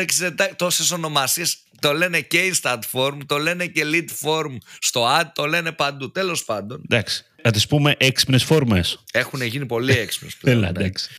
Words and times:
Δεν 0.00 0.08
ξέρω 0.08 0.34
τόσες 0.56 0.90
ονομασίες. 0.90 1.56
Το 1.80 1.92
λένε 1.92 2.20
και 2.20 2.52
instant 2.52 2.78
form, 2.92 3.18
το 3.26 3.38
λένε 3.38 3.66
και 3.66 3.82
lead 3.84 4.28
form 4.28 4.56
στο 4.78 5.06
ad, 5.20 5.24
το 5.34 5.46
λένε 5.46 5.72
παντού. 5.72 6.10
Τέλος 6.10 6.44
πάντων. 6.44 6.82
Εντάξει. 6.88 7.24
Θα 7.42 7.50
τις 7.50 7.66
πούμε 7.66 7.94
έξυπνες 7.98 8.44
φόρμες. 8.44 9.04
Έχουν 9.12 9.42
γίνει 9.42 9.66
πολύ 9.66 9.92
έξυπνες 9.92 10.36
πλέον. 10.36 10.56
Έλα, 10.56 10.72
ναι. 10.72 10.78
εντάξει. 10.78 11.10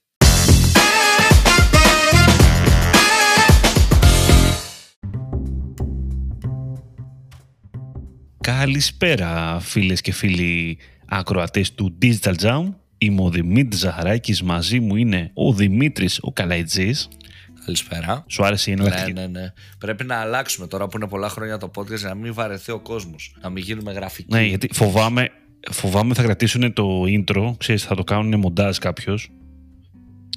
Καλησπέρα 8.42 9.60
φίλες 9.60 10.02
και 10.02 10.12
φίλοι 10.12 10.78
ακροατές 11.08 11.74
του 11.74 11.98
Digital 12.02 12.36
Jam. 12.42 12.74
Είμαι 12.98 13.22
ο 13.22 13.30
Δημήτρης 13.30 13.80
Ζαχαράκης, 13.80 14.42
μαζί 14.42 14.80
μου 14.80 14.96
είναι 14.96 15.32
ο 15.34 15.54
Δημήτρης 15.54 16.20
ο 16.22 16.32
Καλαϊτζής. 16.32 17.08
Καλησπέρα. 17.66 18.26
Σου 18.28 18.46
άρεσε 18.46 18.70
η 18.70 18.74
εναλλακτική. 18.74 19.14
Ναι, 19.14 19.22
ναι, 19.22 19.28
ναι. 19.28 19.54
Πρέπει 19.78 20.04
να 20.04 20.16
αλλάξουμε 20.16 20.68
τώρα 20.68 20.88
που 20.88 20.98
είναι 20.98 21.08
πολλά 21.08 21.30
χρόνια 21.30 21.58
το 21.58 21.72
podcast 21.76 21.98
για 21.98 22.08
να 22.08 22.16
μην 22.16 22.34
βαρεθεί 22.34 22.72
ο 22.72 22.80
κόσμος. 22.80 23.36
Να 23.42 23.50
μην 23.50 23.64
γίνουμε 23.64 23.92
γραφικοί. 23.92 24.34
Ναι, 24.34 24.44
γιατί 24.44 24.70
φοβάμαι, 24.74 25.30
φοβάμαι 25.72 26.14
θα 26.14 26.24
κρατήσουν 26.24 26.74
το 26.74 27.04
intro, 27.04 27.54
ξέρεις, 27.58 27.84
θα 27.84 27.96
το 27.96 28.04
κάνουν 28.04 28.40
μοντάζ 28.40 28.78
κάποιος 28.78 29.30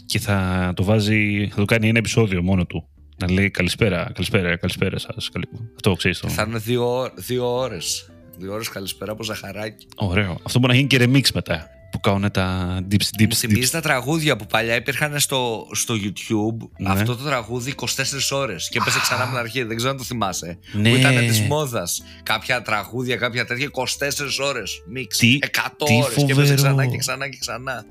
και 0.07 0.19
θα 0.19 0.73
το 0.77 0.85
βάζει, 0.85 1.49
θα 1.49 1.57
το 1.57 1.65
κάνει 1.65 1.89
ένα 1.89 1.99
επεισόδιο 1.99 2.43
μόνο 2.43 2.67
του. 2.67 2.89
Να 3.19 3.31
λέει 3.31 3.51
καλησπέρα, 3.51 4.11
καλησπέρα, 4.15 4.57
καλησπέρα 4.57 4.99
σας. 4.99 5.31
Αυτό 5.75 5.93
ξέρεις 5.93 6.19
το. 6.19 6.29
Θα 6.29 6.45
είναι 6.49 6.59
δύο, 6.59 7.11
δύο 7.15 7.57
ώρες. 7.57 8.09
Δύο 8.39 8.53
ώρες 8.53 8.69
καλησπέρα 8.69 9.13
από 9.13 9.25
ζαχαράκι. 9.25 9.87
Ωραίο. 9.97 10.39
Αυτό 10.43 10.59
μπορεί 10.59 10.73
να 10.73 10.79
γίνει 10.79 10.89
και 10.89 10.99
remix 11.01 11.31
μετά. 11.35 11.69
Που 11.95 12.01
κάνουν 12.01 12.31
τα 12.31 12.79
dips, 12.91 13.21
dips. 13.21 13.27
Μου 13.29 13.35
θυμίζει 13.35 13.71
τα 13.71 13.81
τραγούδια 13.81 14.37
που 14.37 14.47
παλιά 14.47 14.75
υπήρχαν 14.75 15.21
στο, 15.21 15.67
στο 15.73 15.95
YouTube. 15.95 16.69
Ναι. 16.79 16.91
Αυτό 16.91 17.17
το 17.17 17.25
τραγούδι 17.25 17.75
24 17.77 17.85
ώρες. 18.31 18.69
Και 18.69 18.79
έπεσε 18.81 19.01
ξανά 19.01 19.23
από 19.23 19.31
την 19.31 19.39
αρχή. 19.39 19.63
Δεν 19.63 19.77
ξέρω 19.77 19.91
αν 19.91 19.97
το 19.97 20.05
θυμάσαι. 20.05 20.59
Ναι. 20.73 20.91
Που 20.91 20.97
ήταν 20.97 21.17
της 21.17 21.41
μόδας. 21.41 22.03
Κάποια 22.23 22.63
τραγούδια, 22.63 23.17
κάποια 23.17 23.45
τέτοια 23.45 23.71
24 23.71 24.45
ώρες. 24.45 24.83
Μίξ. 24.89 25.19
100 25.23 25.37
ώρες. 25.79 26.25
Και 26.27 26.33
έπεσε 26.33 26.55
ξανά 26.55 26.87
και 26.87 26.97
ξανά 26.97 27.29
και 27.29 27.37
ξανά. 27.41 27.85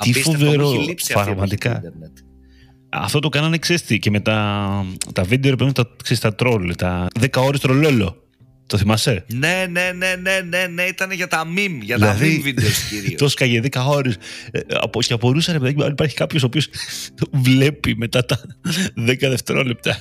Τι 0.00 0.22
φοβερό. 0.22 0.72
Πραγματικά. 1.12 1.82
Αυτό 2.88 3.18
το 3.18 3.28
κάνανε, 3.28 3.58
ξέρεις 3.58 3.98
και 3.98 4.10
με 4.10 4.20
τα, 4.20 4.84
τα 5.12 5.22
βίντεο, 5.22 5.54
ρε 5.58 5.72
τα, 5.72 5.90
ξέρεις, 6.02 6.22
τα 6.22 6.34
τρόλ, 6.34 6.74
τα 6.76 7.06
10 7.20 7.26
ώρες 7.36 7.60
τρολόλο. 7.60 8.16
Το 8.70 8.78
θυμάσαι; 8.78 9.24
Ναι, 9.26 9.66
ναι, 9.70 9.92
ναι, 9.96 10.14
ναι, 10.20 10.40
ναι, 10.48 10.66
ναι, 10.66 10.82
ήταν 10.82 11.10
για 11.10 11.28
τα 11.28 11.44
meme, 11.44 11.78
για 11.82 11.98
τα 11.98 12.12
δηλαδή, 12.12 12.36
meme 12.38 12.42
βίντεο 12.42 12.68
κυρίως. 12.88 13.20
Το 13.20 13.28
σκάγε 13.28 13.60
10 13.70 13.84
ώρε. 13.86 14.10
Ε, 14.50 14.60
και 14.98 15.12
απορούσα, 15.12 15.52
ρε 15.52 15.58
παιδί, 15.58 15.82
αν 15.82 15.90
υπάρχει 15.90 16.14
κάποιος 16.14 16.42
ο 16.42 16.46
οποίος 16.46 16.68
βλέπει 17.32 17.96
μετά 17.96 18.24
τα 18.24 18.40
10 18.96 19.16
δευτερόλεπτα. 19.18 19.96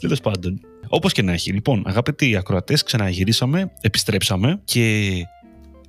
Τέλος 0.00 0.20
πάντων. 0.20 0.60
Όπως 0.88 1.12
και 1.12 1.22
να 1.22 1.32
έχει. 1.32 1.52
Λοιπόν, 1.52 1.82
αγαπητοί 1.86 2.36
ακροατές, 2.36 2.82
ξαναγυρίσαμε, 2.82 3.72
επιστρέψαμε 3.80 4.60
και 4.64 5.10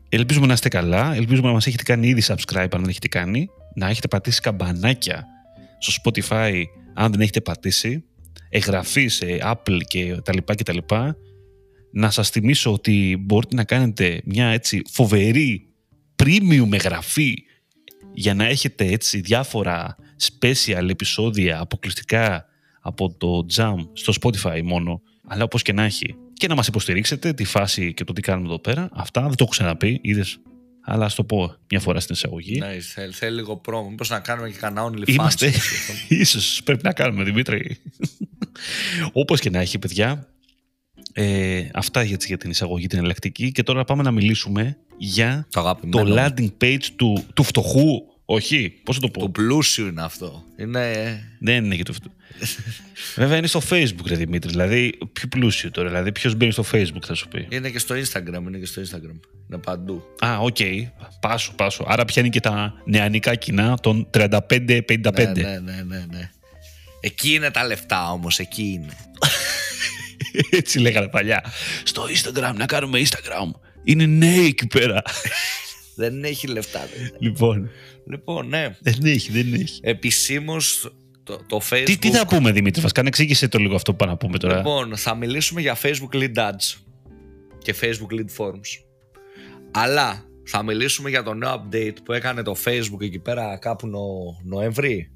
ελπίζουμε 0.09 0.45
να 0.45 0.53
είστε 0.53 0.70
καλά. 0.70 1.16
Ελπίζουμε 1.16 1.48
να 1.48 1.53
μας 1.53 1.68
έχετε 1.68 1.84
κάνει 1.84 2.08
ήδη 2.08 2.23
subscribe 2.28 2.68
αν 2.72 2.80
δεν 2.80 2.90
έχετε 2.90 3.08
κάνει. 3.08 3.50
Να 3.75 3.90
έχετε 3.90 4.08
πατήσει 4.08 4.42
καμπανάκια 4.42 5.25
στο 5.80 5.94
Spotify 6.03 6.64
αν 6.94 7.12
δεν 7.12 7.22
έχετε 7.22 7.42
πατήσει, 7.42 8.03
εγγραφή 8.50 9.08
σε 9.08 9.25
Apple 9.42 9.80
και 9.88 10.18
τα 10.23 10.34
λοιπά 10.34 10.56
και 10.56 10.64
τα 10.64 10.73
λοιπά. 10.73 11.18
Να 11.91 12.09
σας 12.09 12.30
θυμίσω 12.30 12.73
ότι 12.73 13.17
μπορείτε 13.19 13.55
να 13.55 13.63
κάνετε 13.63 14.21
μια 14.25 14.47
έτσι 14.47 14.81
φοβερή 14.91 15.67
premium 16.23 16.71
εγγραφή 16.71 17.44
για 18.13 18.33
να 18.33 18.45
έχετε 18.45 18.85
έτσι 18.85 19.19
διάφορα 19.19 19.95
special 20.31 20.89
επεισόδια 20.89 21.59
αποκλειστικά 21.59 22.45
από 22.81 23.13
το 23.17 23.45
Jam 23.56 23.75
στο 23.94 24.13
Spotify 24.22 24.62
μόνο, 24.63 25.01
αλλά 25.28 25.44
όπως 25.44 25.62
και 25.62 25.73
να 25.73 25.84
έχει. 25.84 26.16
Και 26.34 26.47
να 26.47 26.56
μας 26.56 26.67
υποστηρίξετε 26.67 27.34
τη 27.34 27.44
φάση 27.44 27.94
και 27.94 28.03
το 28.03 28.13
τι 28.13 28.22
κάνουμε 28.22 28.47
εδώ 28.47 28.59
πέρα. 28.59 28.89
Αυτά 28.94 29.22
δεν 29.22 29.29
το 29.29 29.35
έχω 29.39 29.51
ξαναπεί, 29.51 30.00
είδες 30.01 30.39
αλλά 30.89 31.06
ας 31.06 31.16
το 31.16 31.23
πω 31.23 31.56
μια 31.69 31.79
φορά 31.79 32.00
στην 32.00 32.16
εισαγωγή. 32.16 32.59
Ναι, 32.59 32.79
θέλει, 32.79 33.13
θέλει 33.13 33.35
λίγο 33.35 33.57
πρόμο. 33.57 33.89
Μήπως 33.89 34.09
να 34.09 34.19
κάνουμε 34.19 34.50
και 34.50 34.57
κανένα 34.57 34.89
OnlyFans. 34.89 35.07
Είμαστε. 35.07 35.51
ίσως 36.07 36.62
πρέπει 36.63 36.83
να 36.83 36.94
κάνουμε, 36.94 37.23
Δημήτρη. 37.23 37.78
Όπως 39.12 39.39
και 39.39 39.50
να 39.50 39.59
έχει, 39.59 39.79
παιδιά. 39.79 40.28
Ε, 41.19 41.69
αυτά 41.73 42.03
για, 42.03 42.17
για 42.25 42.38
την 42.38 42.50
εισαγωγή 42.50 42.88
την 42.88 43.00
ελεκτική 43.00 43.51
και 43.51 43.63
τώρα 43.63 43.83
πάμε 43.83 44.03
να 44.03 44.11
μιλήσουμε 44.11 44.78
για 44.97 45.47
το, 45.51 45.79
το 45.89 46.05
landing 46.07 46.50
page 46.61 46.83
του, 46.95 47.25
του 47.33 47.44
φτωχού 47.44 48.01
όχι, 48.29 48.73
πώς 48.83 48.95
θα 48.95 49.01
το 49.01 49.09
πω; 49.09 49.19
Του 49.19 49.31
πλούσιου 49.31 49.88
είναι 49.88 50.03
αυτό. 50.03 50.44
Είναι... 50.57 50.91
Δεν 51.39 51.66
είναι 51.66 51.75
για 51.75 51.83
το 51.85 51.91
αυτό. 51.91 52.11
Βέβαια 53.22 53.38
είναι 53.38 53.47
στο 53.47 53.61
Facebook, 53.69 54.07
ρε 54.07 54.16
Δημήτρη. 54.16 54.50
Δηλαδή, 54.50 54.97
πιο 55.13 55.27
πλούσιο 55.27 55.72
τώρα. 55.72 55.88
Δηλαδή, 55.88 56.11
ποιος 56.11 56.35
μπαίνει 56.35 56.51
στο 56.51 56.63
Facebook, 56.72 57.06
θα 57.06 57.13
σου 57.13 57.27
πει. 57.27 57.47
Είναι 57.50 57.69
και 57.69 57.79
στο 57.79 57.95
Instagram. 57.95 58.41
Είναι 58.47 58.57
και 58.57 58.66
στο 58.66 58.81
Instagram. 58.81 59.19
Είναι 59.50 59.61
παντού. 59.63 60.03
Α, 60.25 60.38
OK. 60.40 60.56
Okay. 60.59 60.81
Πάσο, 61.19 61.53
πάσο. 61.56 61.85
Άρα 61.88 62.06
πιάνει 62.06 62.29
και 62.29 62.39
τα 62.39 62.73
νεανικά 62.85 63.35
κοινά 63.35 63.77
των 63.81 64.09
35-55. 64.13 64.29
Ναι, 65.13 65.23
ναι, 65.23 65.59
ναι, 65.63 65.83
ναι, 65.88 66.06
ναι. 66.11 66.29
Εκεί 67.00 67.33
είναι 67.33 67.51
τα 67.51 67.66
λεφτά 67.66 68.11
όμως. 68.11 68.39
Εκεί 68.39 68.63
είναι. 68.63 68.94
Έτσι 70.49 70.79
λέγανε 70.79 71.07
παλιά. 71.07 71.43
Στο 71.83 72.03
Instagram, 72.03 72.53
να 72.55 72.65
κάνουμε 72.65 72.99
Instagram. 72.99 73.51
Είναι 73.83 74.05
νέοι 74.05 74.45
εκεί 74.45 74.67
πέρα. 74.67 75.01
δεν 75.95 76.23
έχει 76.23 76.47
λεφτά. 76.47 76.88
Λοιπόν. 77.19 77.69
Λοιπόν, 78.09 78.47
ναι. 78.47 78.75
Δεν 78.79 78.95
έχει, 79.03 79.31
δεν 79.31 79.53
έχει. 79.53 79.79
Επισήμως 79.81 80.91
το, 81.23 81.39
το 81.47 81.61
Facebook. 81.69 81.83
Τι, 81.85 81.97
τι 81.97 82.11
θα 82.11 82.27
πούμε, 82.27 82.51
Δημήτρη, 82.51 82.81
βασικά, 82.81 83.01
εξήγησε 83.05 83.47
το 83.47 83.57
λίγο 83.57 83.75
αυτό 83.75 83.91
που 83.91 83.97
πάμε 83.97 84.11
να 84.11 84.17
πούμε 84.17 84.38
τώρα. 84.38 84.55
Λοιπόν, 84.55 84.97
θα 84.97 85.15
μιλήσουμε 85.15 85.61
για 85.61 85.77
Facebook 85.81 86.15
Lead 86.15 86.35
Ads 86.35 86.75
και 87.57 87.75
Facebook 87.81 88.19
Lead 88.19 88.38
Forms. 88.38 88.83
Αλλά 89.71 90.25
θα 90.44 90.63
μιλήσουμε 90.63 91.09
για 91.09 91.23
το 91.23 91.33
νέο 91.33 91.53
update 91.53 91.95
που 92.03 92.13
έκανε 92.13 92.44
το 92.44 92.55
Facebook 92.65 93.01
εκεί 93.01 93.19
πέρα 93.19 93.57
κάπου 93.57 93.88
νο, 93.88 94.05
Νοέμβρη. 94.44 95.11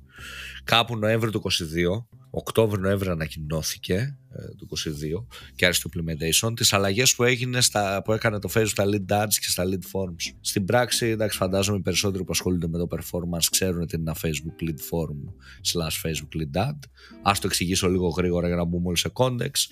Κάπου 0.63 0.97
Νοέμβρη 0.97 1.31
του 1.31 1.41
22 1.43 2.10
Οκτώβριο-Νοέμβριο 2.31 3.11
ανακοινώθηκε 3.11 4.17
ε, 4.29 4.55
του 4.57 4.67
22 4.69 5.25
και 5.55 5.65
άρχισε 5.65 5.89
το 5.89 5.89
implementation. 5.95 6.55
Τις 6.55 6.73
αλλαγές 6.73 7.15
που, 7.15 7.23
έγινε 7.23 7.61
στα, 7.61 8.01
που 8.03 8.13
έκανε 8.13 8.39
το 8.39 8.49
Facebook 8.53 8.67
στα 8.67 8.83
lead 8.85 9.23
ads 9.23 9.33
και 9.39 9.49
στα 9.49 9.63
lead 9.65 9.99
forms. 9.99 10.35
Στην 10.41 10.65
πράξη, 10.65 11.05
εντάξει, 11.05 11.37
φαντάζομαι 11.37 11.77
οι 11.77 11.81
περισσότεροι 11.81 12.23
που 12.23 12.31
ασχολούνται 12.31 12.67
με 12.67 12.77
το 12.77 12.87
performance 12.91 13.45
ξέρουν 13.51 13.87
τι 13.87 13.95
είναι 13.97 14.11
ένα 14.11 14.19
Facebook 14.23 14.63
lead 14.63 14.77
form 14.77 15.33
slash 15.71 16.07
Facebook 16.07 16.41
lead 16.41 16.67
ad. 16.67 16.77
Α 17.21 17.31
το 17.33 17.41
εξηγήσω 17.43 17.89
λίγο 17.89 18.07
γρήγορα 18.07 18.47
για 18.47 18.55
να 18.55 18.63
μπούμε 18.63 18.87
όλοι 18.87 18.97
σε 18.97 19.11
context. 19.13 19.67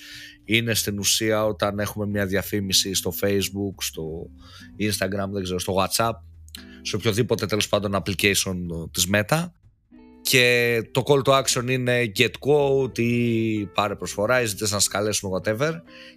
Είναι 0.45 0.73
στην 0.73 0.99
ουσία 0.99 1.45
όταν 1.45 1.79
έχουμε 1.79 2.05
μια 2.05 2.25
διαφήμιση 2.25 2.93
στο 2.93 3.13
Facebook, 3.21 3.75
στο 3.77 4.29
Instagram, 4.79 5.29
δεν 5.31 5.43
ξέρω, 5.43 5.59
στο 5.59 5.75
WhatsApp, 5.77 6.13
σε 6.81 6.95
οποιοδήποτε 6.95 7.45
τέλος 7.45 7.67
πάντων 7.67 8.03
application 8.03 8.55
της 8.91 9.07
Meta 9.13 9.47
και 10.29 10.81
το 10.91 11.03
call 11.05 11.21
to 11.23 11.43
action 11.43 11.69
είναι 11.69 12.11
get 12.17 12.31
quote 12.39 12.99
ή 12.99 13.65
πάρε 13.65 13.95
προσφορά 13.95 14.41
ή 14.41 14.45
ζητές 14.45 14.71
να 14.71 14.79
σκαλέσουμε 14.79 15.39
whatever 15.39 15.71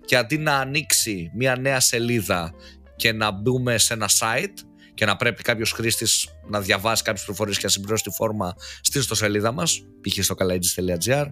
και 0.05 0.17
αντί 0.17 0.39
να 0.39 0.57
ανοίξει 0.57 1.31
μια 1.35 1.57
νέα 1.57 1.81
σελίδα 1.81 2.55
και 2.97 3.13
να 3.13 3.31
μπούμε 3.31 3.79
σε 3.79 3.95
ένα 3.95 4.09
site 4.19 4.55
και 4.95 5.05
να 5.05 5.17
πρέπει 5.17 5.43
κάποιος 5.43 5.73
χρήστης 5.73 6.29
να 6.49 6.61
διαβάσει 6.61 7.03
κάποιες 7.03 7.25
πληροφορίε 7.25 7.55
και 7.55 7.61
να 7.63 7.69
συμπληρώσει 7.69 8.03
τη 8.03 8.11
φόρμα 8.11 8.55
στην 8.81 9.01
ιστοσελίδα 9.01 9.53
μας, 9.53 9.83
π.χ. 10.01 10.25
στο 10.25 10.35
kalaegis.gr, 10.39 11.27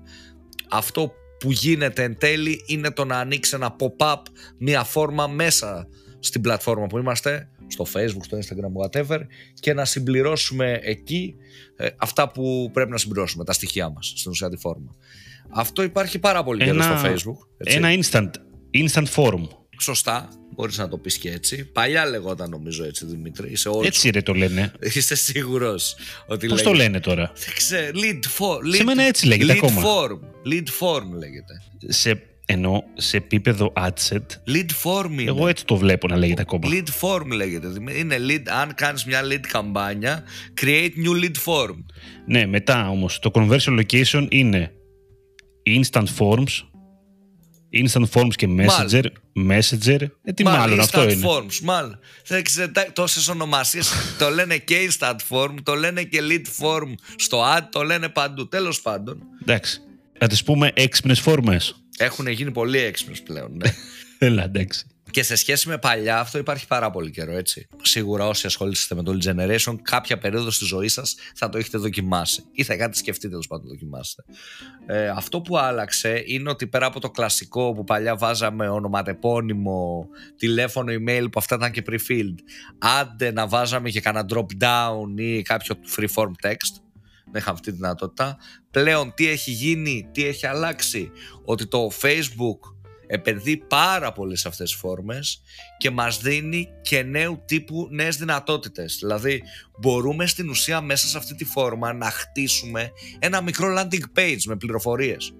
αυτό 0.70 1.12
που 1.38 1.52
γίνεται 1.52 2.02
εν 2.02 2.19
τέλει 2.19 2.62
είναι 2.66 2.90
το 2.90 3.04
να 3.04 3.19
ανοίξει 3.19 3.54
ένα 3.54 3.76
pop-up, 3.78 4.22
μια 4.58 4.84
φόρμα 4.84 5.26
μέσα 5.26 5.88
στην 6.19 6.40
πλατφόρμα 6.40 6.87
που 6.87 6.99
είμαστε, 6.99 7.50
στο 7.70 7.87
facebook, 7.94 8.25
στο 8.25 8.38
instagram, 8.38 8.84
whatever 8.84 9.19
και 9.61 9.75
να 9.75 9.84
συμπληρώσουμε 9.84 10.81
εκεί 10.82 11.34
ε, 11.76 11.88
αυτά 11.96 12.31
που 12.31 12.70
πρέπει 12.72 12.90
να 12.90 12.99
συμπληρώσουμε, 12.99 13.44
τα 13.44 13.52
στοιχεία 13.52 13.88
μας 13.88 14.12
στην 14.17 14.31
ουσία 14.31 14.50
τη 14.50 14.56
φόρμα. 14.56 14.94
Αυτό 15.49 15.82
υπάρχει 15.82 16.19
πάρα 16.19 16.44
πολύ 16.44 16.64
καιρό 16.64 16.82
στο 16.82 17.00
facebook. 17.05 17.46
Έτσι. 17.58 17.76
Ένα 17.76 17.88
instant, 18.02 18.31
instant 18.75 19.06
form. 19.14 19.49
Σωστά, 19.81 20.28
μπορείς 20.55 20.78
να 20.78 20.88
το 20.88 20.99
πεις 20.99 21.19
και 21.19 21.31
έτσι. 21.31 21.64
Παλιά 21.64 22.06
λεγόταν 22.06 22.50
νομίζω 22.50 22.84
έτσι 22.84 23.06
Δημήτρη. 23.06 23.50
Είσαι 23.50 23.70
έτσι 23.82 24.11
ρε 24.11 24.22
το 24.22 24.34
λένε. 24.34 24.72
Είσαι 24.94 25.14
σίγουρος 25.14 25.96
ότι 26.26 26.46
Πώς 26.46 26.62
το 26.62 26.72
λένε 26.72 27.00
τώρα; 27.00 27.32
Δεν 27.34 27.55
ξέρω, 27.55 27.90
lead 27.94 28.38
form. 28.38 28.75
Σε 28.76 28.84
μένα 28.84 29.02
έτσι 29.02 29.26
λέγεται 29.26 29.52
lead 29.52 29.56
ακόμα. 29.56 29.82
Form. 29.82 30.19
Lead 30.49 30.67
form 30.81 31.11
λέγεται. 31.19 31.62
Σε 31.87 32.22
ενώ 32.52 32.85
σε 32.94 33.17
επίπεδο 33.17 33.73
adset. 33.76 34.26
Lead 34.49 34.69
form 34.82 35.11
είναι. 35.11 35.23
Εγώ 35.23 35.49
έτσι 35.49 35.64
το 35.64 35.76
βλέπω 35.76 36.08
να 36.08 36.17
λέγεται 36.17 36.41
ακόμα. 36.41 36.69
Lead 36.70 36.88
form 37.00 37.26
λέγεται. 37.26 37.67
Είναι 37.99 38.17
lead, 38.29 38.43
αν 38.49 38.75
κάνεις 38.75 39.05
μια 39.05 39.20
lead 39.25 39.47
καμπάνια, 39.49 40.25
create 40.61 40.91
new 41.05 41.25
lead 41.25 41.35
form. 41.44 41.76
Ναι, 42.26 42.47
μετά 42.47 42.88
όμως 42.88 43.19
το 43.19 43.31
conversion 43.35 43.81
location 43.81 44.26
είναι 44.29 44.73
instant 45.67 46.06
forms, 46.19 46.64
instant 47.73 48.05
forms 48.12 48.35
και 48.35 48.49
messenger, 48.58 49.05
messenger. 49.50 50.06
Ε, 50.23 50.32
τι 50.32 50.44
μάλλον, 50.44 50.79
instant 50.79 50.81
αυτό 50.81 51.08
είναι. 51.11 51.26
forms, 51.29 51.58
μάλλον. 51.62 51.99
Δεν 52.26 52.43
ξέρω 52.43 52.70
τόσες 52.93 53.29
ονομασίες. 53.29 53.93
το 54.19 54.29
λένε 54.31 54.56
και 54.56 54.91
instant 54.91 55.17
form, 55.29 55.55
το 55.62 55.75
λένε 55.75 56.03
και 56.03 56.20
lead 56.23 56.64
form 56.64 56.94
στο 57.17 57.43
ad, 57.56 57.62
το 57.70 57.82
λένε 57.82 58.08
παντού. 58.08 58.49
Τέλος 58.49 58.81
πάντων. 58.81 59.23
Εντάξει. 59.43 59.81
Να 60.20 60.28
τις 60.28 60.43
πούμε 60.43 60.70
έξυπνες 60.75 61.20
φόρμες. 61.20 61.75
Έχουν 61.99 62.26
γίνει 62.26 62.50
πολύ 62.50 62.78
έξυπνες 62.78 63.22
πλέον, 63.22 63.56
ναι. 63.56 63.70
Έλα, 64.28 64.44
εντάξει. 64.44 64.87
Και 65.11 65.22
σε 65.22 65.37
σχέση 65.37 65.69
με 65.69 65.78
παλιά, 65.78 66.19
αυτό 66.19 66.38
υπάρχει 66.38 66.67
πάρα 66.67 66.90
πολύ 66.90 67.11
καιρό, 67.11 67.32
έτσι. 67.32 67.69
Σίγουρα 67.82 68.26
όσοι 68.26 68.46
ασχολείστε 68.46 68.94
με 68.94 69.02
το 69.02 69.12
Lead 69.12 69.31
Generation, 69.31 69.76
κάποια 69.82 70.19
περίοδο 70.19 70.50
στη 70.50 70.64
ζωή 70.64 70.88
σας 70.88 71.14
θα 71.34 71.49
το 71.49 71.58
έχετε 71.58 71.78
δοκιμάσει 71.78 72.43
ή 72.52 72.62
θα 72.62 72.76
κάτι 72.76 72.96
σκεφτείτε 72.96 73.28
τέλος 73.28 73.46
πάντων 73.46 73.64
να 73.64 73.70
το 73.70 73.78
δοκιμάσετε. 73.78 74.22
Ε, 74.87 75.08
αυτό 75.08 75.40
που 75.40 75.58
άλλαξε 75.58 76.22
είναι 76.26 76.50
ότι 76.50 76.67
πέρα 76.67 76.87
από 76.87 77.00
το 77.00 77.11
κλασικό 77.11 77.72
που 77.72 77.84
παλιά 77.84 78.17
βάζαμε 78.17 78.69
ονοματεπώνυμο, 78.69 80.08
τηλέφωνο, 80.37 80.93
email 80.93 81.25
που 81.32 81.38
αυτά 81.38 81.55
ήταν 81.55 81.70
και 81.70 81.82
pre-filled, 81.90 82.34
άντε 82.78 83.32
να 83.32 83.46
βάζαμε 83.46 83.90
και 83.90 84.00
κανένα 84.00 84.26
drop 84.34 84.64
down 84.64 85.20
ή 85.20 85.43
κάποιο 85.43 85.76
free-form 85.96 86.49
text. 86.49 86.89
Δεν 87.32 87.41
είχαμε 87.41 87.56
αυτή 87.59 87.71
τη 87.71 87.77
δυνατότητα. 87.77 88.37
Πλέον 88.71 89.15
τι 89.15 89.29
έχει 89.29 89.50
γίνει, 89.50 90.09
τι 90.12 90.25
έχει 90.25 90.47
αλλάξει, 90.47 91.11
ότι 91.44 91.67
το 91.67 91.91
Facebook 92.03 92.59
επενδύει 93.12 93.56
πάρα 93.56 94.12
πολύ 94.12 94.37
σε 94.37 94.49
αυτές 94.49 94.71
τις 94.71 94.81
φόρμες 94.81 95.43
και 95.79 95.91
μας 95.91 96.21
δίνει 96.21 96.69
και 96.82 97.03
νέου 97.03 97.43
τύπου 97.44 97.88
νέες 97.91 98.17
δυνατότητες. 98.17 98.97
Δηλαδή 99.00 99.43
μπορούμε 99.79 100.27
στην 100.27 100.49
ουσία 100.49 100.81
μέσα 100.81 101.06
σε 101.06 101.19
αυτή 101.19 101.35
τη 101.35 101.44
φόρμα 101.44 101.93
να 101.93 102.11
χτίσουμε 102.11 102.91
ένα 103.19 103.41
μικρό 103.41 103.75
landing 103.79 104.19
page 104.19 104.43
με 104.47 104.56
πληροφορίες. 104.56 105.35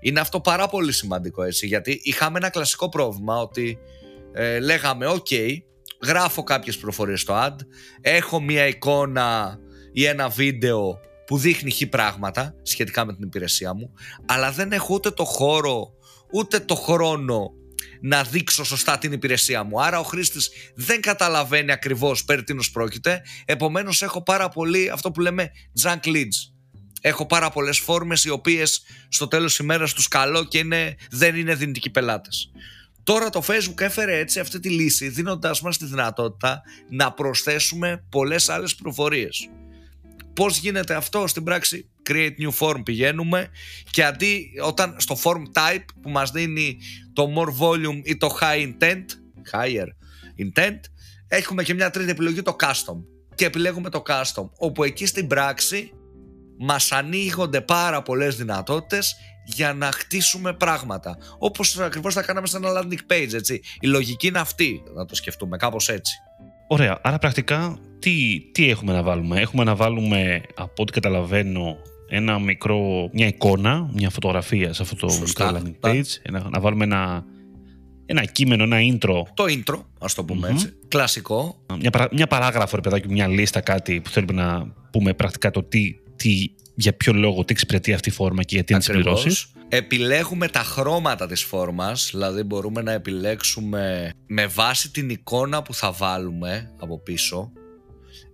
Είναι 0.00 0.20
αυτό 0.20 0.40
πάρα 0.40 0.68
πολύ 0.68 0.92
σημαντικό 0.92 1.42
έτσι 1.42 1.66
γιατί 1.66 2.00
είχαμε 2.02 2.38
ένα 2.38 2.50
κλασικό 2.50 2.88
πρόβλημα 2.88 3.36
ότι 3.36 3.78
ε, 4.32 4.58
λέγαμε 4.60 5.06
ok 5.08 5.56
γράφω 6.02 6.42
κάποιες 6.42 6.76
πληροφορίες 6.76 7.20
στο 7.20 7.34
ad 7.46 7.56
έχω 8.00 8.40
μια 8.40 8.66
εικόνα 8.66 9.58
ή 9.92 10.04
ένα 10.04 10.28
βίντεο 10.28 11.00
που 11.26 11.38
δείχνει 11.38 11.70
χι 11.70 11.86
πράγματα 11.86 12.54
σχετικά 12.62 13.04
με 13.04 13.14
την 13.14 13.26
υπηρεσία 13.26 13.74
μου 13.74 13.92
αλλά 14.26 14.52
δεν 14.52 14.72
έχω 14.72 14.94
ούτε 14.94 15.10
το 15.10 15.24
χώρο 15.24 15.92
ούτε 16.32 16.60
το 16.60 16.74
χρόνο 16.74 17.50
να 18.00 18.22
δείξω 18.22 18.64
σωστά 18.64 18.98
την 18.98 19.12
υπηρεσία 19.12 19.62
μου. 19.62 19.82
Άρα 19.82 19.98
ο 19.98 20.02
χρήστης 20.02 20.50
δεν 20.74 21.00
καταλαβαίνει 21.00 21.72
ακριβώς 21.72 22.24
περί 22.24 22.42
τίνος 22.44 22.70
πρόκειται. 22.70 23.22
Επομένως, 23.44 24.02
έχω 24.02 24.22
πάρα 24.22 24.48
πολύ 24.48 24.90
αυτό 24.90 25.10
που 25.10 25.20
λέμε 25.20 25.50
junk 25.82 26.04
leads. 26.04 26.50
Έχω 27.00 27.26
πάρα 27.26 27.50
πολλές 27.50 27.78
φόρμες 27.78 28.24
οι 28.24 28.30
οποίες 28.30 28.82
στο 29.08 29.28
τέλος 29.28 29.50
της 29.50 29.58
ημέρας 29.58 29.92
τους 29.92 30.08
καλώ 30.08 30.44
και 30.44 30.58
είναι, 30.58 30.96
δεν 31.10 31.36
είναι 31.36 31.54
δυνητικοί 31.54 31.90
πελάτες. 31.90 32.50
Τώρα 33.02 33.30
το 33.30 33.42
Facebook 33.46 33.80
έφερε 33.80 34.18
έτσι 34.18 34.40
αυτή 34.40 34.60
τη 34.60 34.68
λύση 34.68 35.08
δίνοντάς 35.08 35.60
μας 35.60 35.78
τη 35.78 35.84
δυνατότητα 35.84 36.62
να 36.90 37.12
προσθέσουμε 37.12 38.04
πολλές 38.08 38.48
άλλες 38.48 38.74
προφορίες. 38.74 39.48
Πώς 40.34 40.58
γίνεται 40.58 40.94
αυτό 40.94 41.26
στην 41.26 41.44
πράξη. 41.44 41.90
Create 42.10 42.32
new 42.38 42.50
form 42.58 42.80
πηγαίνουμε. 42.84 43.48
Και 43.90 44.04
αντί 44.04 44.52
όταν 44.62 44.94
στο 44.98 45.16
form 45.22 45.42
type 45.52 45.84
που 46.02 46.10
μας 46.10 46.30
δίνει 46.30 46.78
το 47.12 47.28
more 47.36 47.62
volume 47.62 48.00
ή 48.02 48.16
το 48.16 48.38
high 48.40 48.72
intent 48.72 49.04
higher 49.52 49.86
intent 50.38 50.80
έχουμε 51.28 51.62
και 51.62 51.74
μια 51.74 51.90
τρίτη 51.90 52.10
επιλογή 52.10 52.42
το 52.42 52.56
custom. 52.60 53.04
Και 53.34 53.44
επιλέγουμε 53.44 53.90
το 53.90 54.02
custom 54.06 54.48
όπου 54.58 54.84
εκεί 54.84 55.06
στην 55.06 55.26
πράξη 55.26 55.92
μας 56.58 56.92
ανοίγονται 56.92 57.60
πάρα 57.60 58.02
πολλές 58.02 58.36
δυνατότητες 58.36 59.14
για 59.44 59.74
να 59.74 59.92
χτίσουμε 59.92 60.52
πράγματα. 60.52 61.16
Όπως 61.38 61.78
ακριβώς 61.78 62.14
θα 62.14 62.22
κάναμε 62.22 62.46
σε 62.46 62.56
ένα 62.56 62.68
landing 62.72 63.12
page 63.12 63.32
έτσι. 63.32 63.60
η 63.80 63.86
λογική 63.86 64.26
είναι 64.26 64.38
αυτή 64.38 64.82
να 64.94 65.04
το 65.04 65.14
σκεφτούμε 65.14 65.56
κάπως 65.56 65.88
έτσι. 65.88 66.14
Ωραία, 66.68 67.00
άρα 67.02 67.18
πρακτικά 67.18 67.78
τι, 68.02 68.40
τι 68.52 68.68
έχουμε 68.68 68.92
να 68.92 69.02
βάλουμε; 69.02 69.40
Έχουμε 69.40 69.64
να 69.64 69.74
βάλουμε, 69.74 70.40
από 70.54 70.82
ό,τι 70.82 70.92
καταλαβαίνω, 70.92 71.76
ένα 72.08 72.38
μικρό, 72.38 73.10
μια 73.12 73.26
εικόνα, 73.26 73.90
μια 73.94 74.10
φωτογραφία 74.10 74.72
σε 74.72 74.82
αυτό 74.82 74.96
το 74.96 75.08
Σωστά, 75.08 75.52
μικρό 75.52 75.72
landing 75.80 75.88
page. 75.88 76.40
να 76.50 76.60
βάλουμε 76.60 76.84
ένα, 76.84 77.24
ένα 78.06 78.24
κείμενο, 78.24 78.62
ένα 78.62 78.76
intro. 78.80 79.22
Το 79.34 79.44
intro, 79.48 79.84
ας 80.00 80.14
το 80.14 80.24
πουμε 80.24 80.48
έτσι. 80.48 80.72
Κλασικό. 80.88 81.64
Μια, 81.80 82.08
μια 82.12 82.26
παράγραφο, 82.26 82.76
ρε 82.76 82.82
παιδάκι, 82.82 83.08
μια 83.08 83.26
λίστα, 83.26 83.60
κάτι 83.60 84.00
που 84.00 84.10
θέλουμε 84.10 84.32
να 84.32 84.74
πούμε 84.90 85.14
πρακτικά 85.14 85.50
το 85.50 85.62
τι, 85.62 85.94
τι, 86.16 86.50
για 86.74 86.92
ποιο 86.92 87.12
λόγο, 87.12 87.44
τι 87.44 87.52
εξυπηρετεί 87.52 87.92
αυτή 87.92 88.08
η 88.08 88.12
φόρμα 88.12 88.42
και 88.42 88.54
γιατί 88.54 88.72
να 88.72 88.80
συμπληρώσει. 88.80 89.46
Επιλέγουμε 89.68 90.48
τα 90.48 90.60
χρώματα 90.60 91.26
της 91.26 91.42
φόρμας, 91.42 92.08
δηλαδή 92.12 92.42
μπορούμε 92.42 92.82
να 92.82 92.92
επιλέξουμε 92.92 94.10
με 94.26 94.46
βάση 94.46 94.90
την 94.90 95.10
εικόνα 95.10 95.62
που 95.62 95.74
θα 95.74 95.92
βάλουμε 95.92 96.74
από 96.80 96.98
πίσω, 96.98 97.52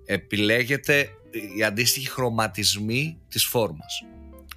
επιλέγεται 0.09 1.09
οι 1.57 1.63
αντίστοιχοι 1.65 2.09
χρωματισμοί 2.09 3.19
της 3.29 3.45
φόρμας. 3.45 4.03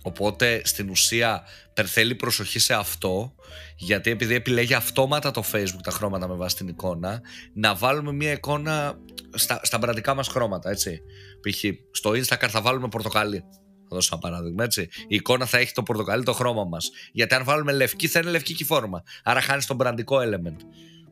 Οπότε 0.02 0.62
στην 0.64 0.90
ουσία 0.90 1.44
θέλει 1.86 2.16
προσοχή 2.16 2.60
σε 2.60 2.74
αυτό 2.74 3.36
γιατί 3.78 4.10
επειδή 4.10 4.36
επιλέγει 4.36 4.74
αυτόματα 4.74 5.32
το 5.32 5.44
facebook 5.52 5.82
τα 5.84 5.92
χρώματα 5.92 6.28
με 6.28 6.36
βάση 6.36 6.56
την 6.56 6.68
εικόνα 6.68 7.22
να 7.54 7.76
βάλουμε 7.76 8.12
μια 8.12 8.32
εικόνα 8.32 9.00
στα, 9.34 9.60
στα 9.64 9.78
μπραντικά 9.78 10.14
μας 10.14 10.28
χρώματα 10.28 10.70
έτσι. 10.70 11.02
Π.χ. 11.42 11.64
στο 11.92 12.10
instagram 12.10 12.48
θα 12.50 12.62
βάλουμε 12.62 12.88
πορτοκαλί 12.88 13.40
θα 13.40 13.96
δώσω 13.96 14.10
ένα 14.12 14.22
παράδειγμα 14.22 14.64
έτσι. 14.64 14.82
Η 15.08 15.16
εικόνα 15.16 15.46
θα 15.46 15.58
έχει 15.58 15.74
το 15.74 15.84
πορτοκαλί 15.84 16.24
το 16.24 16.34
χρώμα 16.34 16.64
μας 16.64 16.90
γιατί 17.12 17.36
αν 17.36 17.44
βάλουμε 17.44 17.72
λευκή 17.72 18.08
θα 18.08 18.20
είναι 18.20 18.30
λευκή 18.30 18.54
και 18.54 18.64
η 18.64 18.66
φόρμα 18.66 19.04
άρα 19.24 19.42
χάνεις 19.42 19.66
τον 19.66 19.76
μπραντικό 19.76 20.18
element 20.18 20.58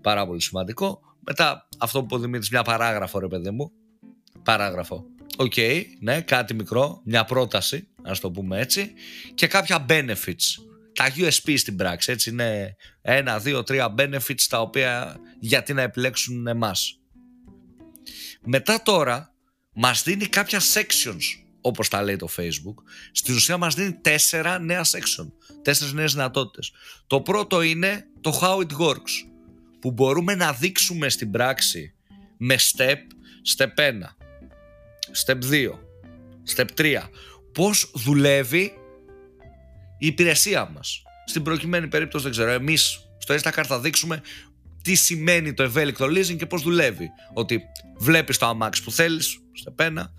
πάρα 0.01 0.25
πολύ 0.25 0.41
σημαντικό 0.41 0.99
μετά 1.19 1.67
αυτό 1.77 2.03
που 2.03 2.15
ο 2.15 2.27
μια 2.51 2.63
παράγραφο 2.63 3.19
ρε 3.19 3.27
παιδί 3.27 3.51
μου 3.51 3.71
παράγραφο 4.43 5.05
OK, 5.41 5.53
okay, 5.55 5.83
ναι, 5.99 6.21
κάτι 6.21 6.53
μικρό, 6.53 7.01
μια 7.05 7.25
πρόταση, 7.25 7.87
ας 8.01 8.19
το 8.19 8.31
πούμε 8.31 8.59
έτσι, 8.59 8.93
και 9.33 9.47
κάποια 9.47 9.85
benefits. 9.89 10.63
Τα 10.93 11.13
USP 11.15 11.53
στην 11.57 11.75
πράξη, 11.75 12.11
έτσι 12.11 12.29
είναι 12.29 12.75
ένα, 13.01 13.39
δύο, 13.39 13.63
τρία 13.63 13.93
benefits 13.97 14.43
τα 14.49 14.61
οποία 14.61 15.19
γιατί 15.39 15.73
να 15.73 15.81
επιλέξουν 15.81 16.47
εμάς. 16.47 16.99
Μετά 18.41 18.81
τώρα 18.81 19.33
μας 19.73 20.03
δίνει 20.03 20.25
κάποια 20.25 20.59
sections 20.59 21.23
όπως 21.61 21.87
τα 21.87 22.03
λέει 22.03 22.15
το 22.15 22.27
Facebook. 22.37 22.83
Στην 23.11 23.35
ουσία 23.35 23.57
μας 23.57 23.75
δίνει 23.75 23.93
τέσσερα 23.93 24.59
νέα 24.59 24.83
section, 24.83 25.31
τέσσερις 25.61 25.93
νέες 25.93 26.13
δυνατότητες. 26.13 26.71
Το 27.07 27.21
πρώτο 27.21 27.61
είναι 27.61 28.05
το 28.21 28.39
how 28.41 28.57
it 28.57 28.77
works, 28.77 29.11
που 29.79 29.91
μπορούμε 29.91 30.35
να 30.35 30.53
δείξουμε 30.53 31.09
στην 31.09 31.31
πράξη 31.31 31.93
με 32.37 32.55
step, 32.59 32.97
step 33.57 33.73
1, 33.75 34.17
Step 35.25 35.37
2. 35.51 35.79
Step 36.55 36.65
3. 36.77 37.09
Πώς 37.53 37.91
δουλεύει 37.93 38.73
η 39.97 40.07
υπηρεσία 40.07 40.69
μας. 40.73 41.03
Στην 41.25 41.43
προκειμένη 41.43 41.87
περίπτωση 41.87 42.23
δεν 42.23 42.31
ξέρω. 42.31 42.51
Εμείς 42.51 42.99
στο 43.17 43.35
Instacart 43.35 43.65
θα 43.67 43.79
δείξουμε 43.79 44.21
τι 44.81 44.95
σημαίνει 44.95 45.53
το 45.53 45.63
ευέλικτο 45.63 46.05
leasing 46.05 46.35
και 46.37 46.45
πώς 46.45 46.61
δουλεύει. 46.61 47.09
Ότι 47.33 47.61
βλέπεις 47.97 48.37
το 48.37 48.45
αμάξι 48.45 48.83
που 48.83 48.91
θέλεις, 48.91 49.37
step 49.65 49.85
1. 49.85 50.13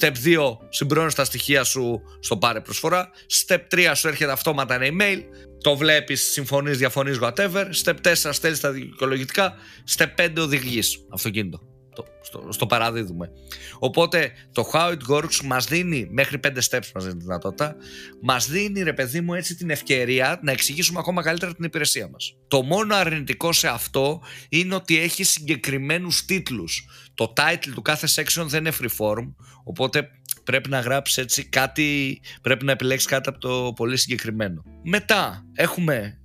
Step 0.00 0.12
2, 0.24 0.56
συμπληρώνεις 0.68 1.14
τα 1.14 1.24
στοιχεία 1.24 1.64
σου 1.64 2.02
στο 2.20 2.36
πάρε 2.36 2.60
προσφορά. 2.60 3.10
Step 3.46 3.58
3, 3.70 3.92
σου 3.94 4.08
έρχεται 4.08 4.32
αυτόματα 4.32 4.74
ένα 4.82 4.86
email. 4.86 5.22
Το 5.60 5.76
βλέπεις, 5.76 6.22
συμφωνείς, 6.22 6.78
διαφωνείς, 6.78 7.18
whatever. 7.20 7.64
Step 7.84 7.96
4, 8.00 8.32
στέλνεις 8.32 8.60
τα 8.60 8.70
δικαιολογητικά. 8.70 9.54
Step 9.96 10.08
5, 10.16 10.40
οδηγείς 10.42 11.06
αυτοκίνητο 11.12 11.75
στο, 12.22 12.48
στο 12.48 12.66
παραδίδουμε. 12.66 13.30
Οπότε 13.78 14.32
το 14.52 14.70
How 14.72 14.90
It 14.90 15.14
Works 15.14 15.40
μας 15.44 15.66
δίνει 15.66 16.08
μέχρι 16.10 16.40
5 16.44 16.48
steps 16.48 16.90
μας 16.94 17.04
δίνει 17.04 17.16
τη 17.16 17.24
δυνατότητα 17.24 17.76
μας 18.22 18.48
δίνει 18.48 18.82
ρε 18.82 18.92
παιδί 18.92 19.20
μου 19.20 19.34
έτσι 19.34 19.56
την 19.56 19.70
ευκαιρία 19.70 20.40
να 20.42 20.52
εξηγήσουμε 20.52 20.98
ακόμα 20.98 21.22
καλύτερα 21.22 21.54
την 21.54 21.64
υπηρεσία 21.64 22.08
μας. 22.08 22.36
Το 22.48 22.62
μόνο 22.62 22.94
αρνητικό 22.94 23.52
σε 23.52 23.68
αυτό 23.68 24.22
είναι 24.48 24.74
ότι 24.74 24.98
έχει 24.98 25.24
συγκεκριμένους 25.24 26.24
τίτλους. 26.24 26.86
Το 27.14 27.32
title 27.36 27.70
του 27.74 27.82
κάθε 27.82 28.08
section 28.14 28.44
δεν 28.46 28.60
είναι 28.60 28.72
freeform 28.80 29.34
οπότε 29.64 30.08
πρέπει 30.44 30.68
να 30.68 30.80
γράψεις 30.80 31.16
έτσι 31.16 31.44
κάτι, 31.44 32.20
πρέπει 32.42 32.64
να 32.64 32.72
επιλέξεις 32.72 33.08
κάτι 33.08 33.28
από 33.28 33.38
το 33.38 33.72
πολύ 33.76 33.96
συγκεκριμένο. 33.96 34.62
Μετά 34.82 35.46
έχουμε 35.54 36.20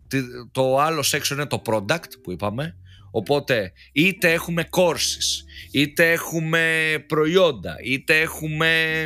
το 0.51 0.79
άλλο 0.79 1.03
section 1.11 1.31
είναι 1.31 1.45
το 1.45 1.61
product 1.65 2.09
που 2.23 2.31
είπαμε 2.31 2.75
Οπότε 3.11 3.71
είτε 3.91 4.31
έχουμε 4.31 4.67
courses, 4.69 5.45
είτε 5.71 6.11
έχουμε 6.11 6.93
προϊόντα, 7.07 7.75
είτε 7.83 8.19
έχουμε 8.19 9.05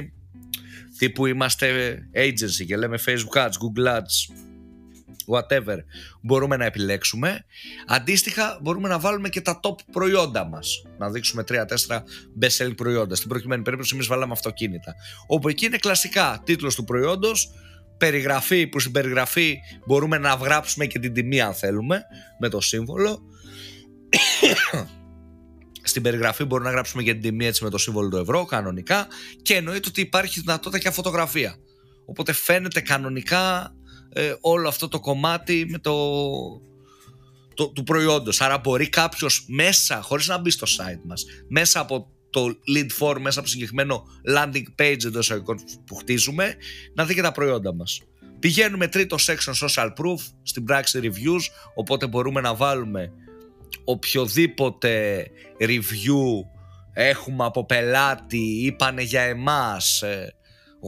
τύπου 0.98 1.26
είμαστε 1.26 1.98
agency 2.16 2.66
και 2.66 2.78
λέμε 2.78 3.00
Facebook 3.06 3.38
ads, 3.38 3.48
Google 3.48 3.98
ads, 3.98 4.36
whatever 5.28 5.78
μπορούμε 6.22 6.58
να 6.58 6.66
επιλέξουμε. 6.66 7.46
Αντίστοιχα 7.88 8.60
μπορούμε 8.62 8.88
να 8.88 9.00
βάλουμε 9.00 9.30
και 9.30 9.42
τα 9.42 9.60
top 9.64 9.76
προϊόντα 9.92 10.46
μας. 10.46 10.86
Να 10.98 11.10
δείξουμε 11.10 11.44
3-4 11.48 12.04
best 12.42 12.58
selling 12.58 12.76
προϊόντα. 12.76 13.16
Στην 13.16 13.30
προκειμένη 13.30 13.62
περίπτωση 13.62 13.92
εμείς 13.94 14.08
βάλαμε 14.08 14.34
αυτοκίνητα. 14.34 14.96
Όπου 15.28 15.50
εκεί 15.50 15.66
είναι 15.66 15.78
κλασικά 15.78 16.42
τίτλος 16.46 16.76
του 16.76 16.84
προϊόντος, 16.84 17.52
περιγραφή 17.98 18.68
που 18.68 18.80
στην 18.80 18.92
περιγραφή 18.92 19.58
μπορούμε 19.86 20.18
να 20.18 20.34
γράψουμε 20.34 20.86
και 20.86 21.00
την 21.00 21.14
τιμή 21.14 21.42
αν 21.42 21.54
θέλουμε 21.54 22.02
με 22.40 22.50
το 22.50 22.62
σύμβολο 22.62 23.22
στην 25.84 26.02
περιγραφή 26.02 26.44
μπορούμε 26.44 26.70
να 26.70 26.76
γράψουμε 26.76 27.04
για 27.04 27.14
την 27.14 27.22
τιμή 27.22 27.46
έτσι 27.46 27.64
με 27.64 27.70
το 27.70 27.78
σύμβολο 27.78 28.10
του 28.10 28.18
ευρώ 28.18 28.46
κανονικά 28.46 29.08
και 29.42 29.56
εννοείται 29.56 29.88
ότι 29.88 30.02
υπάρχει 30.02 30.40
δυνατότητα 30.40 30.80
και 30.80 30.92
φωτογραφία. 30.92 31.56
Οπότε 32.06 32.34
φαίνεται 32.34 32.82
κανονικά 32.82 33.76
ε, 34.14 34.34
όλο 34.42 34.68
αυτό 34.68 34.88
το 34.88 35.00
κομμάτι 35.00 35.66
με 35.70 35.80
το, 35.80 35.94
το, 37.54 37.70
του 37.70 37.84
προϊόντος. 37.84 38.42
Άρα 38.42 38.58
μπορεί 38.58 38.90
κάποιος 38.90 39.46
μέσα, 39.48 40.02
χωρίς 40.02 40.28
να 40.28 40.38
μπει 40.38 40.50
στο 40.50 40.68
site 40.68 41.02
μας, 41.04 41.26
μέσα 41.48 41.80
από 41.80 42.10
το 42.30 42.58
lead 42.76 42.88
form, 43.00 43.20
μέσα 43.20 43.40
από 43.40 43.48
συγκεκριμένο 43.48 44.04
landing 44.36 44.82
page 44.82 45.06
εντός 45.06 45.34
που 45.86 45.96
χτίζουμε, 45.96 46.56
να 46.94 47.06
δει 47.06 47.14
και 47.14 47.22
τα 47.22 47.32
προϊόντα 47.32 47.74
μας. 47.74 48.02
Πηγαίνουμε 48.40 48.88
τρίτο 48.88 49.18
section 49.20 49.68
social 49.68 49.88
proof 49.88 50.20
στην 50.44 50.64
πράξη 50.64 51.00
reviews, 51.04 51.42
οπότε 51.76 52.08
μπορούμε 52.08 52.42
να 52.42 52.56
βάλουμε 52.56 53.12
οποιοδήποτε 53.84 55.24
review 55.60 56.46
έχουμε 56.94 57.46
από 57.46 57.66
πελάτη, 57.66 58.66
είπανε 58.66 59.02
για 59.02 59.22
εμάς, 59.22 60.02
ε, 60.02 60.34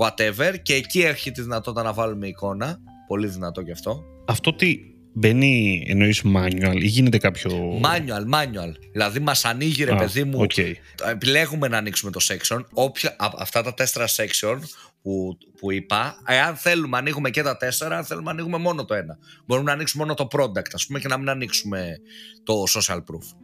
whatever 0.02 0.56
και 0.62 0.74
εκεί 0.74 1.02
έχει 1.02 1.32
τη 1.32 1.42
δυνατότητα 1.42 1.84
να 1.84 1.94
βάλουμε 1.94 2.28
εικόνα, 2.28 2.78
πολύ 3.08 3.28
δυνατό 3.28 3.62
και 3.62 3.72
αυτό. 3.72 4.04
Αυτό 4.28 4.54
τι 4.54 4.78
μπαίνει 5.18 5.84
εννοείς 5.88 6.22
manual 6.26 6.76
ή 6.76 6.88
γίνεται 6.88 7.18
κάποιο... 7.18 7.80
Manual, 7.84 8.36
manual. 8.36 8.72
Δηλαδή 8.92 9.20
μας 9.20 9.46
ανοίγει 9.46 9.84
ρε 9.84 9.96
παιδί 9.96 10.24
μου, 10.24 10.46
okay. 10.50 10.74
επιλέγουμε 11.10 11.68
να 11.68 11.78
ανοίξουμε 11.78 12.12
το 12.12 12.20
section, 12.28 12.64
όποια, 12.74 13.16
αυτά 13.20 13.62
τα 13.62 13.74
τέσσερα 13.74 14.06
section 14.08 14.60
που, 15.02 15.38
που 15.60 15.72
είπα, 15.72 16.22
εάν 16.28 16.56
θέλουμε 16.56 16.98
ανοίγουμε 16.98 17.30
και 17.30 17.42
τα 17.42 17.58
τέσσερα, 17.58 17.98
αν 17.98 18.06
θέλουμε 18.06 18.30
ανοίγουμε 18.30 18.58
μόνο 18.58 18.86
το 18.86 18.94
ένα. 18.94 19.18
Μπορούμε 19.46 19.68
να 19.68 19.74
ανοίξουμε 19.74 20.04
μόνο 20.04 20.16
το 20.16 20.28
product, 20.32 20.72
ας 20.74 20.86
πούμε, 20.86 21.00
και 21.00 21.08
να 21.08 21.18
μην 21.18 21.30
ανοίξουμε 21.30 21.98
το 22.44 22.64
social 22.76 22.98
proof. 22.98 23.36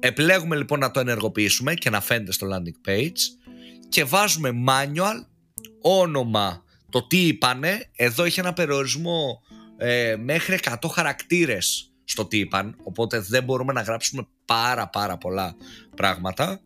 Επιλέγουμε 0.00 0.56
λοιπόν 0.56 0.78
να 0.78 0.90
το 0.90 1.00
ενεργοποιήσουμε 1.00 1.74
και 1.74 1.90
να 1.90 2.00
φαίνεται 2.00 2.32
στο 2.32 2.48
landing 2.52 2.88
page 2.88 3.18
και 3.88 4.04
βάζουμε 4.04 4.50
manual, 4.66 5.26
όνομα, 5.80 6.64
το 6.90 7.06
τι 7.06 7.26
είπανε. 7.26 7.88
Εδώ 7.96 8.24
έχει 8.24 8.40
ένα 8.40 8.52
περιορισμό 8.52 9.40
ε, 9.82 10.16
μέχρι 10.16 10.58
100 10.62 10.88
χαρακτήρες 10.92 11.92
στο 12.04 12.26
τι 12.26 12.38
είπαν, 12.38 12.76
οπότε 12.82 13.18
δεν 13.18 13.44
μπορούμε 13.44 13.72
να 13.72 13.80
γράψουμε 13.80 14.26
πάρα 14.44 14.88
πάρα 14.88 15.18
πολλά 15.18 15.54
πράγματα. 15.96 16.60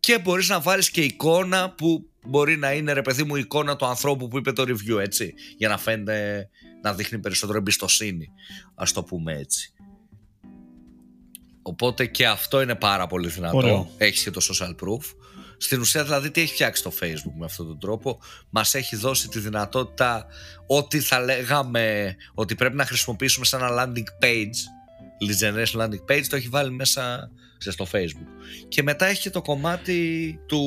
Και 0.00 0.18
μπορείς 0.18 0.48
να 0.48 0.60
βάλεις 0.60 0.90
και 0.90 1.00
εικόνα 1.00 1.70
που 1.70 2.10
μπορεί 2.26 2.56
να 2.56 2.72
είναι 2.72 2.92
ρε 2.92 3.02
παιδί 3.02 3.22
μου 3.22 3.36
εικόνα 3.36 3.76
του 3.76 3.86
ανθρώπου 3.86 4.28
που 4.28 4.38
είπε 4.38 4.52
το 4.52 4.62
review 4.62 5.00
έτσι 5.00 5.34
για 5.56 5.68
να 5.68 5.78
φαίνεται 5.78 6.48
να 6.82 6.94
δείχνει 6.94 7.18
περισσότερο 7.18 7.58
εμπιστοσύνη 7.58 8.28
ας 8.74 8.92
το 8.92 9.02
πούμε 9.02 9.38
έτσι. 9.38 9.72
Οπότε 11.62 12.06
και 12.06 12.26
αυτό 12.26 12.60
είναι 12.60 12.74
πάρα 12.74 13.06
πολύ 13.06 13.28
δυνατό. 13.28 13.90
Έχεις 13.96 14.22
και 14.22 14.30
το 14.30 14.40
social 14.50 14.74
proof 14.84 15.14
στην 15.62 15.80
ουσία 15.80 16.04
δηλαδή 16.04 16.30
τι 16.30 16.40
έχει 16.40 16.52
φτιάξει 16.52 16.82
το 16.82 16.92
facebook 17.00 17.34
με 17.38 17.44
αυτόν 17.44 17.66
τον 17.66 17.78
τρόπο; 17.78 18.20
Μας 18.50 18.74
έχει 18.74 18.96
δώσει 18.96 19.28
τη 19.28 19.38
δυνατότητα 19.38 20.26
ό,τι 20.66 21.00
θα 21.00 21.20
λέγαμε 21.20 22.16
ότι 22.34 22.54
πρέπει 22.54 22.76
να 22.76 22.84
χρησιμοποιήσουμε 22.86 23.44
σαν 23.44 23.62
ένα 23.62 23.70
landing 23.84 24.24
page 24.24 24.56
lead 25.26 25.44
generation 25.44 25.80
landing 25.80 26.12
page 26.12 26.24
το 26.28 26.36
έχει 26.36 26.48
βάλει 26.48 26.70
μέσα 26.70 27.30
στο 27.58 27.86
facebook 27.92 28.26
και 28.68 28.82
μετά 28.82 29.06
έχει 29.06 29.20
και 29.20 29.30
το 29.30 29.42
κομμάτι 29.42 30.38
του 30.46 30.62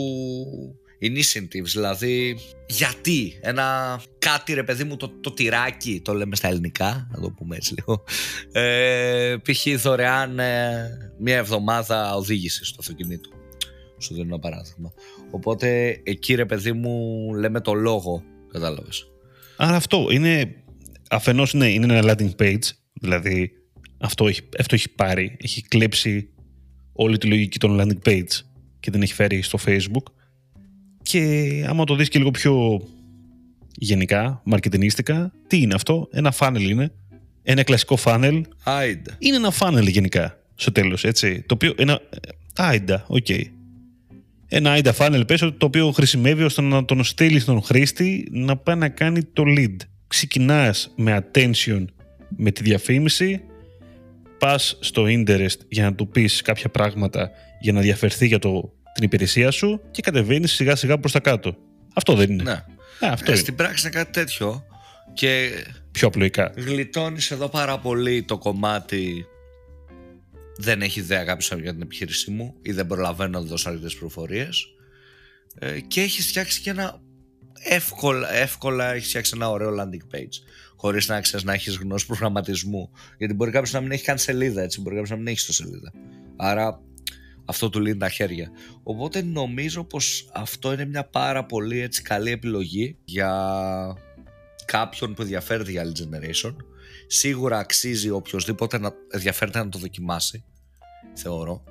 initiatives, 1.01 1.65
δηλαδή 1.71 2.37
γιατί 2.67 3.39
ένα 3.41 3.99
κάτι 4.19 4.53
ρε 4.53 4.63
παιδί 4.63 4.83
μου 4.83 4.95
το, 4.95 5.09
το 5.09 5.31
τυράκι, 5.31 6.01
το 6.03 6.13
λέμε 6.13 6.35
στα 6.35 6.47
ελληνικά, 6.47 7.07
να 7.11 7.19
το 7.21 7.29
πούμε 7.29 7.55
έτσι 7.55 7.75
λίγο, 7.77 8.03
ε, 8.51 9.35
π.χ. 9.43 9.81
δωρεάν 9.81 10.39
ε, 10.39 10.89
μια 11.19 11.37
εβδομάδα 11.37 12.15
οδήγησης 12.15 12.67
στο 12.67 12.77
αυτοκινήτο. 12.79 13.29
Σου 14.03 14.13
δίνω 14.13 14.25
ένα 14.25 14.39
παράδειγμα. 14.39 14.93
Οπότε 15.31 15.99
εκεί 16.03 16.35
ρε 16.35 16.45
παιδί 16.45 16.71
μου 16.71 17.27
λέμε 17.33 17.61
το 17.61 17.73
λόγο, 17.73 18.23
κατάλαβες. 18.51 19.05
Άρα 19.57 19.75
αυτό 19.75 20.07
είναι, 20.11 20.55
αφενός 21.09 21.53
ναι, 21.53 21.69
είναι 21.69 21.97
ένα 21.97 22.13
landing 22.13 22.35
page, 22.41 22.69
δηλαδή 22.93 23.51
αυτό 23.97 24.27
έχει, 24.27 24.41
αυτό 24.59 24.75
έχει 24.75 24.89
πάρει, 24.89 25.37
έχει 25.41 25.61
κλέψει 25.61 26.29
όλη 26.93 27.17
τη 27.17 27.27
λογική 27.27 27.59
των 27.59 27.79
landing 27.81 28.09
page 28.09 28.41
και 28.79 28.91
την 28.91 29.01
έχει 29.01 29.13
φέρει 29.13 29.41
στο 29.41 29.59
facebook 29.65 30.03
και 31.01 31.65
άμα 31.67 31.83
το 31.83 31.95
δεις 31.95 32.09
και 32.09 32.17
λίγο 32.17 32.31
πιο 32.31 32.81
γενικά, 33.75 34.41
μαρκετινίστικα, 34.43 35.33
τι 35.47 35.61
είναι 35.61 35.73
αυτό, 35.73 36.07
ένα 36.11 36.33
funnel 36.39 36.61
είναι, 36.61 36.91
ένα 37.43 37.63
κλασικό 37.63 37.97
funnel. 38.03 38.41
AIDA. 38.63 39.15
Είναι 39.19 39.35
ένα 39.35 39.53
funnel 39.59 39.87
γενικά, 39.87 40.39
στο 40.55 40.71
τέλος, 40.71 41.03
έτσι. 41.03 41.41
Το 41.41 41.53
οποίο, 41.53 41.73
ένα, 41.77 42.01
AIDA, 42.55 43.05
OK. 43.07 43.25
Okay. 43.29 43.43
Ένα 44.55 44.77
AIDA 44.77 44.91
funnel, 44.97 45.27
πες, 45.27 45.39
το 45.39 45.65
οποίο 45.65 45.91
χρησιμεύει 45.91 46.43
ώστε 46.43 46.61
να 46.61 46.85
τον 46.85 47.03
στείλει 47.03 47.39
στον 47.39 47.61
χρήστη 47.61 48.27
να 48.31 48.57
πάει 48.57 48.75
να 48.75 48.89
κάνει 48.89 49.23
το 49.23 49.43
lead. 49.47 49.75
Ξεκινάς 50.07 50.93
με 50.95 51.23
attention 51.23 51.85
με 52.37 52.51
τη 52.51 52.63
διαφήμιση, 52.63 53.41
πας 54.39 54.77
στο 54.79 55.03
interest 55.07 55.57
για 55.67 55.83
να 55.83 55.93
του 55.93 56.07
πεις 56.07 56.41
κάποια 56.41 56.69
πράγματα 56.69 57.31
για 57.61 57.73
να 57.73 57.81
ενδιαφερθεί 57.81 58.27
για 58.27 58.39
το 58.39 58.73
την 58.93 59.03
υπηρεσία 59.03 59.51
σου 59.51 59.81
και 59.91 60.01
κατεβαίνεις 60.01 60.51
σιγά 60.51 60.75
σιγά 60.75 60.97
προς 60.97 61.11
τα 61.11 61.19
κάτω. 61.19 61.55
Αυτό 61.93 62.13
δεν 62.13 62.31
είναι. 62.31 62.43
Ναι. 62.43 62.63
Ε, 62.99 63.07
αυτό 63.07 63.31
ε, 63.31 63.35
Στην 63.35 63.55
πράξη 63.55 63.87
είναι 63.87 63.95
κάτι 63.95 64.11
τέτοιο. 64.11 64.63
Και 65.13 65.49
πιο 65.91 66.07
απλοϊκά. 66.07 66.51
Γλιτώνεις 66.55 67.31
εδώ 67.31 67.49
πάρα 67.49 67.77
πολύ 67.77 68.23
το 68.23 68.37
κομμάτι. 68.37 69.25
Δεν 70.57 70.81
έχει 70.81 70.99
ιδέα 70.99 71.23
κάποιος 71.23 71.61
για 71.61 71.71
την 71.71 71.81
επιχείρησή 71.81 72.31
μου 72.31 72.55
ή 72.61 72.71
δεν 72.71 72.87
προλαβαίνω 72.87 73.39
να 73.39 73.45
δώσω 73.45 73.69
αρκετές 73.69 73.93
πληροφορίες. 73.93 74.65
Ε, 75.59 75.79
και 75.79 76.01
έχει 76.01 76.21
φτιάξει 76.21 76.61
και 76.61 76.69
ένα 76.69 77.01
εύκολα, 77.63 78.33
εύκολα 78.33 78.93
έχει 78.93 79.07
φτιάξει 79.07 79.31
ένα 79.35 79.49
ωραίο 79.49 79.69
landing 79.79 80.15
page. 80.15 80.43
Χωρίς 80.75 81.07
να 81.07 81.21
ξέρεις 81.21 81.45
να 81.45 81.53
έχεις 81.53 81.75
γνώση 81.75 82.05
προγραμματισμού. 82.05 82.91
Γιατί 83.17 83.33
μπορεί 83.33 83.51
κάποιος 83.51 83.73
να 83.73 83.81
μην 83.81 83.91
έχει 83.91 84.03
καν 84.03 84.17
σελίδα, 84.17 84.61
έτσι. 84.61 84.81
Μπορεί 84.81 84.95
κάποιος 84.95 85.11
να 85.11 85.17
μην 85.23 85.27
έχει 85.27 85.45
το 85.45 85.53
σελίδα. 85.53 85.91
Άρα 86.35 86.81
αυτό 87.45 87.69
του 87.69 87.79
λύνει 87.79 87.97
τα 87.97 88.09
χέρια. 88.09 88.51
Οπότε 88.83 89.21
νομίζω 89.21 89.83
πως 89.83 90.29
αυτό 90.33 90.73
είναι 90.73 90.85
μια 90.85 91.03
πάρα 91.03 91.45
πολύ 91.45 91.79
έτσι 91.79 92.01
καλή 92.01 92.31
επιλογή 92.31 92.97
για 93.05 93.31
κάποιον 94.65 95.13
που 95.13 95.21
ενδιαφέρεται 95.21 95.71
για 95.71 95.81
άλλη 95.81 95.93
generation. 95.99 96.55
Σίγουρα 97.07 97.57
αξίζει 97.57 98.09
οποιοδήποτε 98.09 98.77
να 98.77 98.93
ενδιαφέρεται 99.09 99.59
να 99.59 99.69
το 99.69 99.77
δοκιμάσει, 99.77 100.43
θεωρώ. 101.13 101.63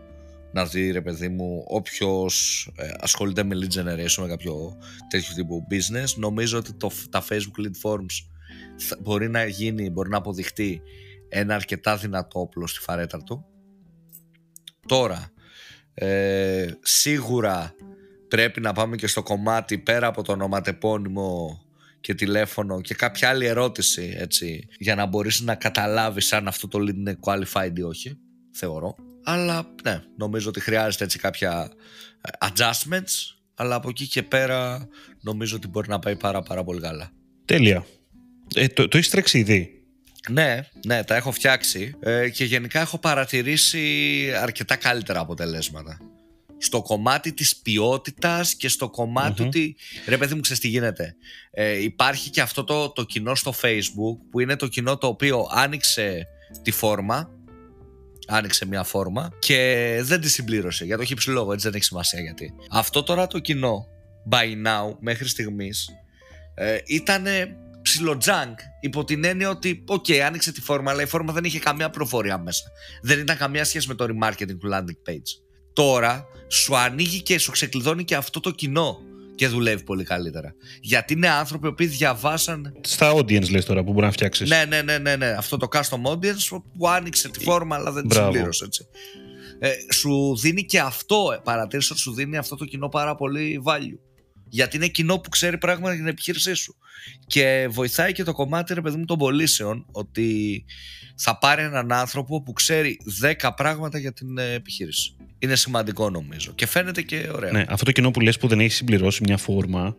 Να 0.52 0.66
δει 0.66 0.90
ρε 0.90 1.00
παιδί 1.00 1.28
μου, 1.28 1.64
όποιος 1.66 2.66
ε, 2.76 2.90
ασχολείται 3.00 3.42
με 3.42 3.56
lead 3.60 3.78
generation, 3.78 4.22
με 4.22 4.28
κάποιο 4.28 4.76
τέτοιο 5.08 5.34
τύπου 5.34 5.66
business, 5.70 6.14
νομίζω 6.16 6.58
ότι 6.58 6.72
το, 6.72 6.90
τα 7.10 7.24
Facebook 7.28 7.60
lead 7.60 7.90
forms 7.90 8.26
μπορεί 9.00 9.28
να 9.28 9.44
γίνει, 9.44 9.90
μπορεί 9.90 10.08
να 10.08 10.16
αποδειχτεί 10.16 10.82
ένα 11.28 11.54
αρκετά 11.54 11.96
δυνατό 11.96 12.40
όπλο 12.40 12.66
στη 12.66 12.80
φαρέτρα 12.80 13.22
του. 13.22 13.44
Τώρα, 14.86 15.30
ε, 15.94 16.70
σίγουρα 16.80 17.74
πρέπει 18.28 18.60
να 18.60 18.72
πάμε 18.72 18.96
και 18.96 19.06
στο 19.06 19.22
κομμάτι 19.22 19.78
πέρα 19.78 20.06
από 20.06 20.22
το 20.22 20.32
ονοματεπώνυμο 20.32 21.61
και 22.02 22.14
τηλέφωνο 22.14 22.80
και 22.80 22.94
κάποια 22.94 23.28
άλλη 23.28 23.46
ερώτηση 23.46 24.14
έτσι, 24.18 24.68
για 24.78 24.94
να 24.94 25.06
μπορείς 25.06 25.40
να 25.40 25.54
καταλάβεις 25.54 26.32
αν 26.32 26.48
αυτό 26.48 26.68
το 26.68 26.78
lead 26.78 26.94
είναι 26.94 27.18
qualified 27.20 27.72
ή 27.74 27.82
όχι, 27.82 28.18
θεωρώ. 28.52 28.94
Αλλά 29.24 29.74
ναι, 29.84 30.02
νομίζω 30.16 30.48
ότι 30.48 30.60
χρειάζεται 30.60 31.04
έτσι 31.04 31.18
κάποια 31.18 31.70
ε, 32.20 32.46
adjustments, 32.48 33.36
αλλά 33.54 33.74
από 33.74 33.88
εκεί 33.88 34.06
και 34.06 34.22
πέρα 34.22 34.88
νομίζω 35.20 35.56
ότι 35.56 35.68
μπορεί 35.68 35.88
να 35.88 35.98
πάει 35.98 36.16
πάρα 36.16 36.42
πάρα 36.42 36.64
πολύ 36.64 36.80
καλά. 36.80 37.10
Τέλεια. 37.44 37.86
Ε, 38.54 38.66
το, 38.66 38.88
το 38.88 38.96
έχεις 38.96 39.10
τρέξει 39.10 39.38
ήδη; 39.38 39.82
Ναι, 40.30 40.68
ναι, 40.86 41.04
τα 41.04 41.16
έχω 41.16 41.32
φτιάξει 41.32 41.94
ε, 42.00 42.28
και 42.28 42.44
γενικά 42.44 42.80
έχω 42.80 42.98
παρατηρήσει 42.98 44.32
αρκετά 44.40 44.76
καλύτερα 44.76 45.20
αποτελέσματα. 45.20 45.98
Στο 46.64 46.82
κομμάτι 46.82 47.32
της 47.32 47.56
ποιότητας 47.56 48.54
και 48.54 48.68
στο 48.68 48.90
κομματι 48.90 49.42
ότι, 49.42 49.76
ρε 50.06 50.16
παιδί 50.16 50.34
μου 50.34 50.40
ξέρεις 50.40 50.60
τι 50.62 50.68
γίνεται. 50.68 51.16
Ε, 51.50 51.82
υπάρχει 51.82 52.30
και 52.30 52.40
αυτό 52.40 52.64
το, 52.64 52.90
το 52.90 53.04
κοινό 53.04 53.34
στο 53.34 53.54
facebook 53.62 54.16
που 54.30 54.40
είναι 54.40 54.56
το 54.56 54.66
κοινό 54.66 54.98
το 54.98 55.06
οποίο 55.06 55.48
άνοιξε 55.50 56.26
τη 56.62 56.70
φόρμα, 56.70 57.30
άνοιξε 58.26 58.66
μια 58.66 58.82
φόρμα 58.82 59.32
και 59.38 59.98
δεν 60.02 60.20
τη 60.20 60.28
συμπλήρωσε 60.28 60.84
για 60.84 60.96
το 60.96 61.04
χύψη 61.04 61.30
λόγο, 61.30 61.52
έτσι 61.52 61.66
δεν 61.66 61.74
έχει 61.74 61.84
σημασία 61.84 62.20
γιατί. 62.20 62.54
Αυτό 62.70 63.02
τώρα 63.02 63.26
το 63.26 63.38
κοινό, 63.38 63.86
by 64.30 64.66
now, 64.66 64.96
μέχρι 65.00 65.28
στιγμής, 65.28 65.88
ε, 66.54 66.78
ήταν 66.86 67.26
ψιλο 67.82 68.24
junk 68.24 68.58
υπό 68.80 69.04
την 69.04 69.24
έννοια 69.24 69.48
ότι, 69.48 69.84
OK, 69.86 70.04
okay, 70.08 70.18
άνοιξε 70.18 70.52
τη 70.52 70.60
φόρμα, 70.60 70.90
αλλά 70.90 71.02
η 71.02 71.06
φόρμα 71.06 71.32
δεν 71.32 71.44
είχε 71.44 71.58
καμία 71.58 71.90
πληροφορία 71.90 72.38
μέσα. 72.38 72.62
Δεν 73.02 73.18
ήταν 73.18 73.36
καμία 73.36 73.64
σχέση 73.64 73.88
με 73.88 73.94
το 73.94 74.04
remarketing 74.04 74.56
του 74.58 74.70
landing 74.72 75.10
page. 75.10 75.42
Τώρα 75.72 76.26
σου 76.52 76.76
ανοίγει 76.76 77.22
και 77.22 77.38
σου 77.38 77.50
ξεκλειδώνει 77.50 78.04
και 78.04 78.14
αυτό 78.14 78.40
το 78.40 78.50
κοινό 78.50 79.00
και 79.34 79.48
δουλεύει 79.48 79.82
πολύ 79.82 80.04
καλύτερα. 80.04 80.54
Γιατί 80.80 81.12
είναι 81.12 81.28
άνθρωποι 81.28 81.74
που 81.74 81.84
διαβάσαν. 81.84 82.74
Στα 82.80 83.14
audience 83.14 83.50
λες 83.50 83.64
τώρα 83.64 83.84
που 83.84 83.92
μπορεί 83.92 84.06
να 84.06 84.12
φτιάξεις. 84.12 84.48
Ναι, 84.48 84.64
ναι, 84.68 84.82
ναι, 84.82 84.98
ναι, 84.98 85.16
ναι. 85.16 85.26
Αυτό 85.26 85.56
το 85.56 85.68
custom 85.72 86.02
audience 86.12 86.60
που 86.78 86.88
άνοιξε 86.88 87.28
τη 87.28 87.44
φόρμα, 87.44 87.76
αλλά 87.76 87.92
δεν 87.92 88.08
τη 88.08 88.14
συμπλήρωσε 88.14 88.64
έτσι. 88.64 88.86
Ε, 89.58 89.70
σου 89.92 90.36
δίνει 90.36 90.64
και 90.64 90.80
αυτό, 90.80 91.40
παρατήρησε 91.44 91.92
ότι 91.92 92.02
σου 92.02 92.12
δίνει 92.12 92.36
αυτό 92.36 92.56
το 92.56 92.64
κοινό 92.64 92.88
πάρα 92.88 93.14
πολύ 93.14 93.62
value 93.64 93.98
γιατί 94.54 94.76
είναι 94.76 94.88
κοινό 94.88 95.18
που 95.18 95.28
ξέρει 95.28 95.58
πράγματα 95.58 95.94
για 95.94 96.02
την 96.02 96.12
επιχείρησή 96.12 96.54
σου. 96.54 96.76
Και 97.26 97.68
βοηθάει 97.70 98.12
και 98.12 98.22
το 98.22 98.32
κομμάτι, 98.32 98.74
ρε 98.74 98.80
παιδί 98.80 98.96
μου, 98.96 99.04
των 99.04 99.18
πωλήσεων, 99.18 99.86
ότι 99.92 100.64
θα 101.16 101.38
πάρει 101.38 101.62
έναν 101.62 101.92
άνθρωπο 101.92 102.42
που 102.42 102.52
ξέρει 102.52 102.96
10 103.40 103.50
πράγματα 103.56 103.98
για 103.98 104.12
την 104.12 104.38
ε, 104.38 104.52
επιχείρηση. 104.52 105.16
Είναι 105.42 105.56
σημαντικό 105.56 106.10
νομίζω 106.10 106.52
και 106.54 106.66
φαίνεται 106.66 107.02
και 107.02 107.28
ωραίο. 107.34 107.52
Ναι, 107.52 107.64
αυτό 107.68 107.84
το 107.84 107.92
κοινό 107.92 108.10
που 108.10 108.20
λες 108.20 108.38
που 108.38 108.48
δεν 108.48 108.60
έχει 108.60 108.72
συμπληρώσει 108.72 109.22
μια 109.24 109.36
φόρμα 109.36 109.96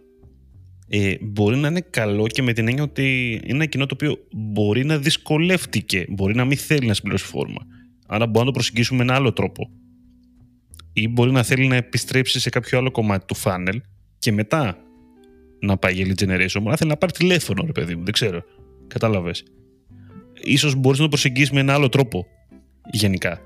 ε, 0.87 1.15
μπορεί 1.21 1.57
να 1.57 1.67
είναι 1.67 1.81
καλό 1.81 2.27
και 2.27 2.41
με 2.41 2.53
την 2.53 2.67
έννοια 2.67 2.83
ότι 2.83 3.31
είναι 3.31 3.53
ένα 3.53 3.65
κοινό 3.65 3.85
το 3.85 3.93
οποίο 3.93 4.17
μπορεί 4.31 4.85
να 4.85 4.97
δυσκολεύτηκε, 4.97 6.05
μπορεί 6.09 6.35
να 6.35 6.45
μην 6.45 6.57
θέλει 6.57 6.87
να 6.87 6.93
συμπληρώσει 6.93 7.25
φόρμα. 7.25 7.61
Άρα 8.07 8.25
μπορεί 8.25 8.39
να 8.39 8.45
το 8.45 8.51
προσεγγίσουμε 8.51 8.97
με 8.97 9.03
ένα 9.03 9.19
άλλο 9.19 9.33
τρόπο. 9.33 9.69
Ή 10.93 11.07
μπορεί 11.07 11.31
να 11.31 11.43
θέλει 11.43 11.67
να 11.67 11.75
επιστρέψει 11.75 12.39
σε 12.39 12.49
κάποιο 12.49 12.77
άλλο 12.77 12.91
κομμάτι 12.91 13.25
του 13.25 13.35
funnel 13.43 13.75
και 14.19 14.31
μετά 14.31 14.77
να 15.59 15.77
πάει 15.77 15.93
για 15.93 16.05
lead 16.05 16.23
generation. 16.23 16.57
Μπορεί 16.57 16.69
να 16.69 16.75
θέλει 16.75 16.89
να 16.89 16.97
πάρει 16.97 17.11
τηλέφωνο, 17.11 17.63
ρε 17.65 17.71
παιδί 17.71 17.95
μου, 17.95 18.03
δεν 18.03 18.13
ξέρω. 18.13 18.43
Κατάλαβες. 18.87 19.43
Ίσως 20.41 20.75
μπορείς 20.75 20.97
να 20.97 21.03
το 21.03 21.09
προσεγγίσεις 21.09 21.51
με 21.51 21.59
ένα 21.59 21.73
άλλο 21.73 21.89
τρόπο. 21.89 22.25
Γενικά. 22.91 23.41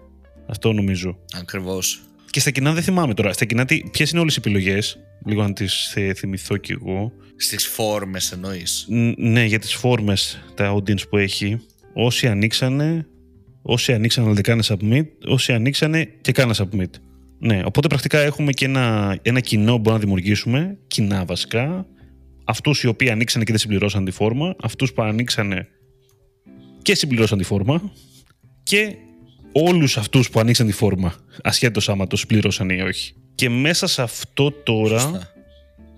Αυτό 0.47 0.73
νομίζω. 0.73 1.19
Ακριβώς. 1.33 2.01
Και 2.29 2.39
στα 2.39 2.51
κοινά 2.51 2.73
δεν 2.73 2.83
θυμάμαι 2.83 3.13
τώρα. 3.13 3.33
Στα 3.33 3.45
κοινά, 3.45 3.65
ποιες 3.91 4.11
είναι 4.11 4.19
όλες 4.19 4.35
οι 4.35 4.39
επιλογές; 4.39 4.97
Λίγο 5.25 5.43
να 5.43 5.53
τις 5.53 5.95
θυμηθώ 6.15 6.57
κι 6.57 6.71
εγώ. 6.71 7.11
Στις 7.35 7.67
φόρμες 7.67 8.31
εννοείς. 8.31 8.85
Ναι, 9.17 9.43
για 9.43 9.59
τις 9.59 9.73
φόρμες 9.73 10.43
τα 10.55 10.73
audience 10.75 11.09
που 11.09 11.17
έχει. 11.17 11.59
Όσοι 11.93 12.27
ανοίξανε, 12.27 13.07
όσοι 13.61 13.93
ανοίξανε 13.93 14.25
αλλά 14.25 14.35
δεν 14.35 14.43
κάνε 14.43 14.63
submit, 14.65 15.05
όσοι 15.25 15.53
ανοίξανε 15.53 16.05
και 16.21 16.31
κάνα 16.31 16.55
submit. 16.57 16.89
Ναι, 17.39 17.61
οπότε 17.65 17.87
πρακτικά 17.87 18.19
έχουμε 18.19 18.51
και 18.51 18.65
ένα, 18.65 19.17
ένα 19.21 19.39
κοινό 19.39 19.71
που 19.71 19.77
μπορούμε 19.77 19.93
να 19.93 19.99
δημιουργήσουμε, 19.99 20.77
κοινά 20.87 21.25
βασικά. 21.25 21.85
Αυτούς 22.45 22.83
οι 22.83 22.87
οποίοι 22.87 23.09
ανοίξανε 23.09 23.43
και 23.43 23.51
δεν 23.51 23.59
συμπληρώσαν 23.59 24.05
τη 24.05 24.11
φόρμα, 24.11 24.55
αυτούς 24.61 24.93
που 24.93 25.01
ανοίξανε 25.01 25.67
και 26.81 26.95
συμπληρώσαν 26.95 27.37
τη 27.37 27.43
φόρμα 27.43 27.91
και 28.63 28.95
όλους 29.65 29.97
αυτούς 29.97 30.29
που 30.29 30.39
ανοίξαν 30.39 30.65
τη 30.65 30.71
φόρμα, 30.71 31.15
ασχέτως 31.43 31.89
άμα 31.89 32.07
το 32.07 32.15
συμπληρώσαν 32.15 32.69
ή 32.69 32.81
όχι. 32.81 33.13
Και 33.35 33.49
μέσα 33.49 33.87
σε 33.87 34.01
αυτό 34.01 34.51
τώρα... 34.51 35.31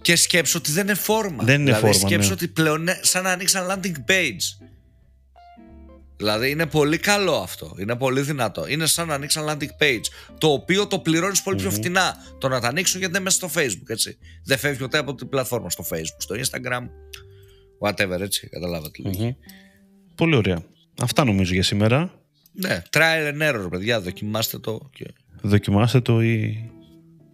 Και 0.02 0.16
σκέψω 0.16 0.58
ότι 0.58 0.72
δεν 0.72 0.84
είναι 0.84 0.94
φόρμα. 0.94 1.44
Δεν 1.44 1.62
είναι 1.62 1.64
δηλαδή, 1.64 1.94
φόρμα, 1.94 2.08
σκέψω 2.08 2.28
ναι. 2.28 2.34
ότι 2.34 2.48
πλέον 2.48 2.82
είναι 2.82 3.00
σαν 3.02 3.24
να 3.24 3.32
ανοίξαν 3.32 3.68
landing 3.70 4.12
page. 4.12 4.68
Δηλαδή 6.18 6.50
είναι 6.50 6.66
πολύ 6.66 6.98
καλό 6.98 7.36
αυτό. 7.36 7.76
Είναι 7.80 7.96
πολύ 7.96 8.22
δυνατό. 8.22 8.68
Είναι 8.68 8.86
σαν 8.86 9.08
να 9.08 9.14
ανοίξαν 9.14 9.46
landing 9.50 9.84
page. 9.84 10.04
Το 10.38 10.48
οποίο 10.48 10.88
το 10.88 11.00
πληρώνεις 11.00 11.42
πολύ 11.42 11.58
πιο 11.58 11.72
φτηνά. 11.72 12.16
Το 12.38 12.48
να 12.48 12.60
τα 12.60 12.68
ανοίξουν 12.68 13.00
γιατί 13.00 13.16
είναι 13.16 13.24
μέσα 13.24 13.36
στο 13.38 13.62
Facebook. 13.62 13.90
Έτσι. 13.90 14.18
Δεν 14.44 14.58
φεύγει 14.58 14.80
ποτέ 14.80 14.98
από 14.98 15.16
την 15.16 15.30
πλατφόρμα 15.30 15.70
στο 15.70 15.86
Facebook, 15.92 16.18
στο 16.18 16.36
Instagram. 16.36 16.88
Whatever, 17.80 18.20
έτσι. 18.20 18.50
Καταλάβατε. 18.50 19.02
Μμμ. 19.04 19.30
Πολύ 20.16 20.36
ωραία. 20.36 20.64
Αυτά 21.02 21.24
νομίζω 21.24 21.54
για 21.54 21.64
σήμερα. 21.64 22.19
Ναι, 22.60 22.82
trial 22.90 23.34
and 23.34 23.42
error, 23.42 23.68
παιδιά. 23.70 24.02
Δοκιμάστε 24.02 24.60
το. 24.60 24.90
Και... 24.94 25.06
Δοκιμάστε 25.42 26.02
το 26.02 26.22
ή, 26.22 26.70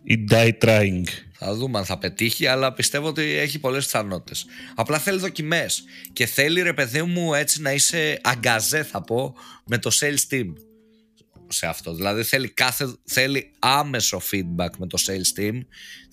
ή 0.04 0.26
die 0.30 0.52
trying. 0.62 1.04
Θα 1.38 1.56
δούμε 1.56 1.78
αν 1.78 1.86
θα 1.86 1.98
πετύχει, 1.98 2.48
αλλά 2.48 2.74
πιστεύω 2.74 3.08
ότι 3.08 3.22
έχει 3.22 3.60
πολλές 3.60 3.86
πιθανότητες. 3.86 4.46
Απλά 4.76 5.00
θέλει 5.00 5.20
δοκιμές. 5.20 5.84
Και 6.14 6.26
θέλει 6.26 6.62
ρε 6.62 6.74
παιδί 6.74 7.02
μου 7.02 7.34
έτσι 7.34 7.62
να 7.62 7.74
είσαι 7.74 8.20
αγκαζέ, 8.24 8.84
θα 8.84 9.02
πω, 9.02 9.36
με 9.66 9.78
το 9.78 9.92
sales 10.00 10.34
team 10.34 10.54
σε 11.48 11.66
αυτό. 11.68 11.94
Δηλαδή 11.94 12.24
θέλει, 12.24 12.50
κάθε, 12.50 12.94
θέλει 13.04 13.52
άμεσο 13.60 14.22
feedback 14.32 14.70
με 14.78 14.88
το 14.88 14.98
sales 15.08 15.40
team. 15.40 15.60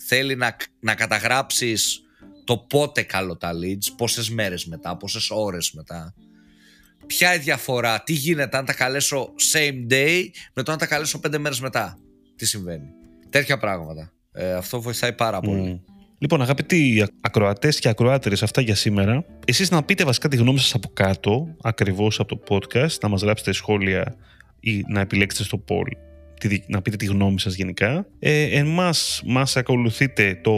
Θέλει 0.06 0.36
να, 0.36 0.56
να 0.80 0.94
καταγράψεις 0.94 2.02
το 2.44 2.58
πότε 2.58 3.02
καλό 3.02 3.36
τα 3.36 3.52
leads, 3.52 3.94
πόσες 3.96 4.30
μέρες 4.30 4.66
μετά, 4.66 4.96
πόσες 4.96 5.30
ώρες 5.30 5.72
μετά. 5.72 6.14
Ποια 7.06 7.34
η 7.34 7.38
διαφορά, 7.38 8.02
τι 8.02 8.12
γίνεται 8.12 8.56
αν 8.56 8.64
τα 8.64 8.72
καλέσω 8.74 9.32
same 9.52 9.92
day 9.92 10.22
με 10.54 10.62
το 10.62 10.72
αν 10.72 10.78
τα 10.78 10.86
καλέσω 10.86 11.20
πέντε 11.20 11.38
μέρες 11.38 11.60
μετά; 11.60 11.98
Τι 12.36 12.46
συμβαίνει; 12.46 12.86
Τέτοια 13.30 13.58
πράγματα. 13.58 14.12
Ε, 14.32 14.52
αυτό 14.52 14.80
βοηθάει 14.80 15.12
πάρα 15.12 15.40
πολύ. 15.40 15.60
Μμ. 15.60 15.78
Λοιπόν, 16.18 16.42
αγαπητοί 16.42 17.04
ακροατέ 17.20 17.68
και 17.68 17.88
ακροάτερε, 17.88 18.34
αυτά 18.42 18.60
για 18.60 18.74
σήμερα. 18.74 19.24
Εσείς 19.46 19.70
να 19.70 19.82
πείτε 19.82 20.04
βασικά 20.04 20.28
τη 20.28 20.36
γνώμη 20.36 20.58
σας 20.58 20.74
από 20.74 20.88
κάτω, 20.92 21.56
ακριβώς 21.62 22.20
από 22.20 22.36
το 22.36 22.42
podcast, 22.48 22.98
να 23.02 23.08
μας 23.08 23.22
γράψετε 23.22 23.52
σχόλια 23.52 24.16
ή 24.60 24.82
να 24.88 25.00
επιλέξετε 25.00 25.44
στο 25.44 25.64
poll 25.68 25.96
τη 26.40 26.48
δι- 26.48 26.64
να 26.68 26.82
πείτε 26.82 26.96
τη 26.96 27.04
γνώμη 27.06 27.40
σας 27.40 27.54
γενικά. 27.54 28.06
Ε, 28.18 28.42
εμάς 28.58 29.22
μας 29.26 29.56
ακολουθείτε 29.56 30.40
το 30.42 30.52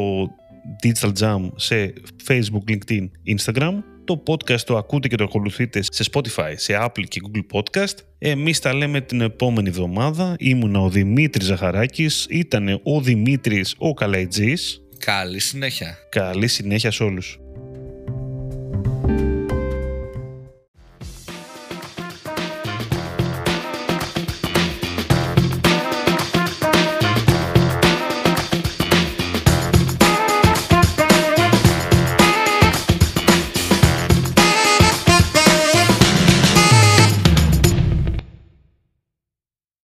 Digital 0.82 1.12
Jam 1.20 1.50
σε 1.56 1.92
Facebook, 2.26 2.70
LinkedIn, 2.70 3.08
Instagram. 3.36 3.72
Το 4.04 4.22
podcast 4.26 4.60
το 4.60 4.76
ακούτε 4.76 5.08
και 5.08 5.16
το 5.16 5.24
ακολουθείτε 5.24 5.82
σε 5.82 6.04
Spotify, 6.12 6.52
σε 6.54 6.78
Apple 6.80 7.04
και 7.08 7.20
Google 7.24 7.58
Podcast. 7.58 7.94
Εμείς 8.18 8.60
τα 8.60 8.74
λέμε 8.74 9.00
την 9.00 9.20
επόμενη 9.20 9.68
εβδομάδα. 9.68 10.36
Ήμουνα 10.38 10.80
ο 10.80 10.88
Δημήτρης 10.88 11.46
Ζαχαράκης, 11.46 12.26
ήταν 12.30 12.80
ο 12.82 13.00
Δημήτρης 13.00 13.74
ο 13.78 13.94
Καλαϊτζής. 13.94 14.82
Καλή 14.98 15.38
συνέχεια. 15.38 15.98
Καλή 16.10 16.46
συνέχεια 16.46 16.90
σε 16.90 17.02
όλους. 17.02 17.43